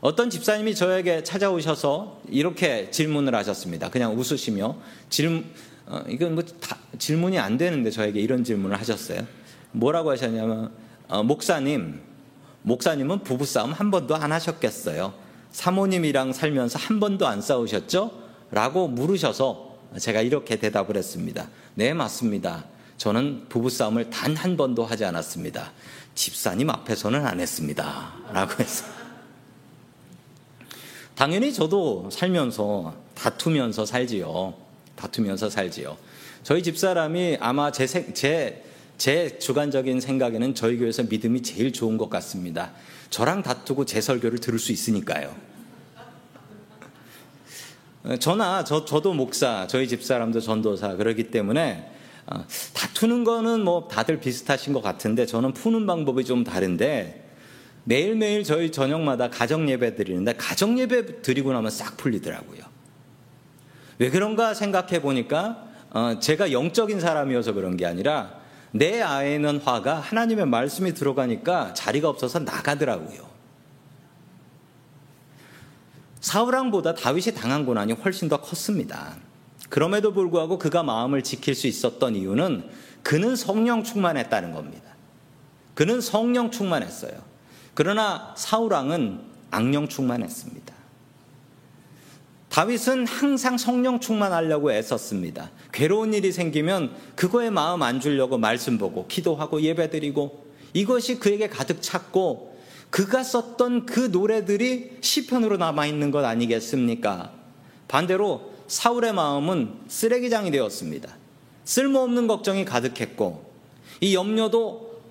어떤 0.02 0.28
집사님이 0.28 0.74
저에게 0.74 1.24
찾아오셔서 1.24 2.20
이렇게 2.28 2.90
질문을 2.90 3.34
하셨습니다. 3.34 3.88
그냥 3.88 4.14
웃으시며 4.18 4.76
질 5.08 5.42
어, 5.86 6.02
이건 6.06 6.34
뭐 6.34 6.44
질문이 6.98 7.38
안 7.38 7.56
되는데 7.56 7.90
저에게 7.90 8.20
이런 8.20 8.44
질문을 8.44 8.78
하셨어요. 8.78 9.45
뭐라고 9.72 10.10
하셨냐면 10.10 10.72
어, 11.08 11.22
목사님, 11.22 12.00
목사님은 12.62 13.20
부부싸움 13.20 13.72
한 13.72 13.90
번도 13.90 14.16
안 14.16 14.32
하셨겠어요. 14.32 15.14
사모님이랑 15.52 16.32
살면서 16.32 16.78
한 16.78 17.00
번도 17.00 17.26
안 17.26 17.40
싸우셨죠? 17.40 18.10
라고 18.50 18.88
물으셔서 18.88 19.76
제가 19.98 20.20
이렇게 20.20 20.56
대답을 20.56 20.96
했습니다. 20.96 21.48
네, 21.74 21.94
맞습니다. 21.94 22.64
저는 22.96 23.46
부부싸움을 23.48 24.10
단 24.10 24.36
한 24.36 24.56
번도 24.56 24.84
하지 24.84 25.04
않았습니다. 25.04 25.72
집사님 26.14 26.70
앞에서는 26.70 27.24
안 27.26 27.40
했습니다. 27.40 28.14
라고 28.32 28.52
했어. 28.62 28.84
당연히 31.14 31.52
저도 31.52 32.08
살면서 32.10 32.94
다투면서 33.14 33.86
살지요. 33.86 34.54
다투면서 34.96 35.48
살지요. 35.50 35.96
저희 36.42 36.62
집사람이 36.62 37.38
아마 37.40 37.72
제, 37.72 37.86
제, 37.86 38.62
제 38.96 39.38
주관적인 39.38 40.00
생각에는 40.00 40.54
저희 40.54 40.78
교회에서 40.78 41.04
믿음이 41.04 41.42
제일 41.42 41.72
좋은 41.72 41.98
것 41.98 42.08
같습니다. 42.10 42.72
저랑 43.10 43.42
다투고 43.42 43.84
제 43.84 44.00
설교를 44.00 44.38
들을 44.38 44.58
수 44.58 44.72
있으니까요. 44.72 45.34
저나 48.20 48.64
저, 48.64 48.84
저도 48.84 49.14
목사, 49.14 49.66
저희 49.66 49.88
집사람도 49.88 50.40
전도사 50.40 50.96
그러기 50.96 51.30
때문에 51.30 51.90
어, 52.26 52.44
다투는 52.74 53.24
거는 53.24 53.62
뭐 53.62 53.88
다들 53.88 54.20
비슷하신 54.20 54.72
것 54.72 54.82
같은데 54.82 55.26
저는 55.26 55.52
푸는 55.52 55.86
방법이 55.86 56.24
좀 56.24 56.44
다른데 56.44 57.24
매일매일 57.84 58.42
저희 58.42 58.72
저녁마다 58.72 59.30
가정 59.30 59.68
예배 59.68 59.94
드리는데 59.94 60.34
가정 60.34 60.78
예배 60.78 61.22
드리고 61.22 61.52
나면 61.52 61.70
싹 61.70 61.96
풀리더라고요. 61.96 62.62
왜 63.98 64.10
그런가 64.10 64.54
생각해 64.54 65.02
보니까 65.02 65.68
어, 65.90 66.18
제가 66.18 66.52
영적인 66.52 67.00
사람이어서 67.00 67.52
그런 67.52 67.76
게 67.76 67.86
아니라 67.86 68.35
내 68.78 69.00
안에는 69.00 69.58
화가 69.58 70.00
하나님의 70.00 70.46
말씀이 70.46 70.94
들어가니까 70.94 71.74
자리가 71.74 72.08
없어서 72.08 72.38
나가더라고요. 72.40 73.26
사울왕보다 76.20 76.94
다윗이 76.94 77.34
당한 77.34 77.64
고난이 77.64 77.92
훨씬 77.94 78.28
더 78.28 78.40
컸습니다. 78.40 79.16
그럼에도 79.68 80.12
불구하고 80.12 80.58
그가 80.58 80.82
마음을 80.82 81.22
지킬 81.22 81.54
수 81.54 81.66
있었던 81.66 82.16
이유는 82.16 82.68
그는 83.02 83.36
성령 83.36 83.84
충만했다는 83.84 84.52
겁니다. 84.52 84.90
그는 85.74 86.00
성령 86.00 86.50
충만했어요. 86.50 87.12
그러나 87.74 88.34
사울왕은 88.36 89.20
악령 89.50 89.88
충만했습니다. 89.88 90.75
다윗은 92.56 93.06
항상 93.06 93.58
성령 93.58 94.00
충만하려고 94.00 94.72
애썼습니다. 94.72 95.50
괴로운 95.74 96.14
일이 96.14 96.32
생기면 96.32 96.90
그거에 97.14 97.50
마음 97.50 97.82
안 97.82 98.00
주려고 98.00 98.38
말씀 98.38 98.78
보고 98.78 99.06
기도하고 99.08 99.60
예배드리고 99.60 100.46
이것이 100.72 101.18
그에게 101.18 101.50
가득 101.50 101.82
찼고 101.82 102.56
그가 102.88 103.22
썼던 103.24 103.84
그 103.84 104.08
노래들이 104.10 104.92
시편으로 105.02 105.58
남아 105.58 105.84
있는 105.84 106.10
것 106.10 106.24
아니겠습니까? 106.24 107.30
반대로 107.88 108.52
사울의 108.68 109.12
마음은 109.12 109.74
쓰레기장이 109.88 110.50
되었습니다. 110.50 111.14
쓸모없는 111.66 112.26
걱정이 112.26 112.64
가득했고 112.64 113.52
이 114.00 114.14
염려도 114.14 115.02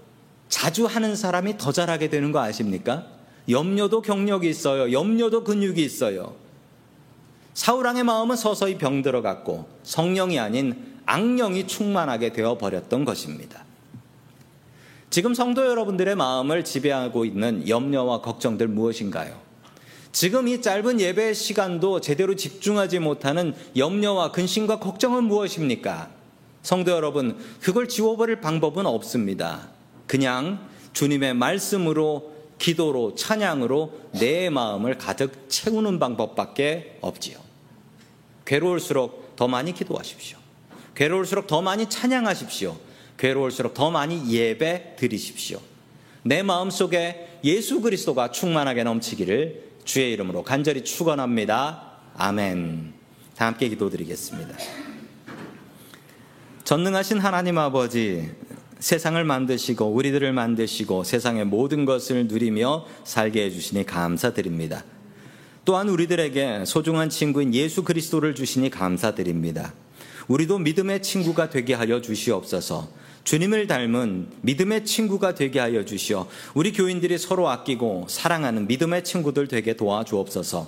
자주 0.50 0.88
하는 0.88 1.16
사람이 1.16 1.60
더 1.60 1.72
잘하게 1.72 2.10
되는 2.10 2.32
거 2.32 2.40
아십니까? 2.40 3.06
염려도 3.48 4.02
경력이 4.02 4.50
있어요. 4.50 4.92
염려도 4.92 5.44
근육이 5.44 5.84
있어요. 5.84 6.44
사울왕의 7.56 8.04
마음은 8.04 8.36
서서히 8.36 8.78
병들어갔고 8.78 9.68
성령이 9.84 10.38
아닌 10.40 11.00
악령이 11.06 11.68
충만하게 11.68 12.34
되어 12.34 12.58
버렸던 12.58 13.06
것입니다. 13.06 13.64
지금 15.10 15.34
성도 15.34 15.66
여러분들의 15.66 16.16
마음을 16.16 16.66
지배하고 16.66 17.24
있는 17.24 17.68
염려와 17.68 18.22
걱정들 18.22 18.68
무엇인가요? 18.68 19.40
지금 20.12 20.50
이 20.50 20.62
짧은 20.62 21.00
예배 21.00 21.34
시간도 21.34 22.02
제대로 22.02 22.36
집중하지 22.36 23.00
못하는 23.00 23.56
염려와 23.78 24.32
근심과 24.32 24.80
걱정은 24.80 25.24
무엇입니까? 25.24 26.10
성도 26.62 26.92
여러분, 26.92 27.38
그걸 27.62 27.88
지워버릴 27.88 28.42
방법은 28.42 28.86
없습니다. 28.86 29.70
그냥 30.08 30.68
주님의 30.92 31.36
말씀으로 31.36 32.34
기도로 32.58 33.16
찬양으로 33.16 33.94
내 34.20 34.50
마음을 34.50 34.98
가득 34.98 35.50
채우는 35.50 36.00
방법밖에 36.00 36.98
없지요. 37.02 37.45
괴로울수록 38.46 39.36
더 39.36 39.48
많이 39.48 39.74
기도하십시오. 39.74 40.38
괴로울수록 40.96 41.48
더 41.48 41.62
많이 41.62 41.90
찬양하십시오. 41.90 42.78
괴로울수록 43.18 43.74
더 43.74 43.92
많이 43.92 44.32
예배 44.32 44.96
드리십시오. 44.98 45.60
내 46.24 46.42
마음 46.42 46.70
속에 46.70 47.40
예수 47.44 47.82
그리스도가 47.82 48.32
충만하게 48.32 48.84
넘치기를 48.84 49.64
주의 49.84 50.12
이름으로 50.14 50.44
간절히 50.44 50.84
축원합니다. 50.84 52.00
아멘. 52.16 52.94
다 53.36 53.48
함께 53.48 53.70
기도드리겠습니다. 53.70 54.56
전능하신 56.64 57.20
하나님 57.20 57.60
아버지, 57.60 58.32
세상을 58.80 59.24
만드시고 59.24 59.86
우리들을 59.86 60.34
만드시고 60.34 61.04
세상의 61.04 61.46
모든 61.46 61.86
것을 61.86 62.28
누리며 62.28 62.86
살게 63.04 63.44
해주시니 63.46 63.86
감사드립니다. 63.86 64.84
또한 65.66 65.90
우리들에게 65.90 66.64
소중한 66.66 67.10
친구인 67.10 67.54
예수 67.56 67.84
그리스도를 67.84 68.36
주시니 68.36 68.70
감사드립니다. 68.70 69.74
우리도 70.28 70.60
믿음의 70.60 71.02
친구가 71.02 71.50
되게 71.50 71.74
하여 71.74 72.02
주시옵소서. 72.02 72.88
주님을 73.24 73.66
닮은 73.66 74.28
믿음의 74.42 74.86
친구가 74.86 75.34
되게 75.34 75.60
하여 75.60 75.84
주시어 75.84 76.30
우리 76.54 76.72
교인들이 76.72 77.18
서로 77.18 77.50
아끼고 77.50 78.06
사랑하는 78.08 78.68
믿음의 78.68 79.04
친구들 79.04 79.48
되게 79.48 79.76
도와주옵소서. 79.76 80.68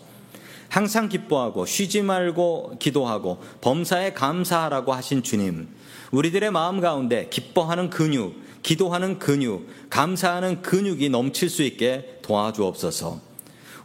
항상 0.69 1.09
기뻐하고 1.09 1.67
쉬지 1.67 2.01
말고 2.01 2.77
기도하고 2.79 3.39
범사에 3.61 4.13
감사하라고 4.13 4.93
하신 4.93 5.21
주님. 5.21 5.67
우리들의 6.09 6.49
마음 6.49 6.81
가운데 6.81 7.27
기뻐하는 7.29 7.91
근육, 7.91 8.35
기도하는 8.63 9.19
근육, 9.19 9.67
감사하는 9.91 10.63
근육이 10.63 11.09
넘칠 11.09 11.51
수 11.51 11.61
있게 11.61 12.19
도와주옵소서. 12.23 13.26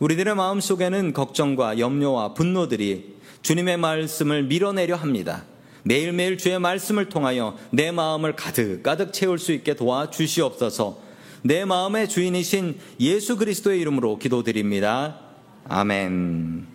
우리들의 0.02 0.34
마음 0.34 0.58
속에는 0.58 1.12
걱정과 1.12 1.78
염려와 1.78 2.34
분노들이 2.34 3.14
주님의 3.42 3.76
말씀을 3.76 4.42
밀어내려 4.42 4.96
합니다. 4.96 5.44
매일매일 5.84 6.38
주의 6.38 6.58
말씀을 6.58 7.08
통하여 7.08 7.56
내 7.70 7.92
마음을 7.92 8.34
가득 8.34 8.82
가득 8.82 9.12
채울 9.12 9.38
수 9.38 9.52
있게 9.52 9.74
도와 9.74 10.10
주시옵소서. 10.10 10.98
내 11.42 11.64
마음의 11.64 12.08
주인이신 12.08 12.80
예수 12.98 13.36
그리스도의 13.36 13.80
이름으로 13.80 14.18
기도드립니다. 14.18 15.20
아멘. 15.68 16.71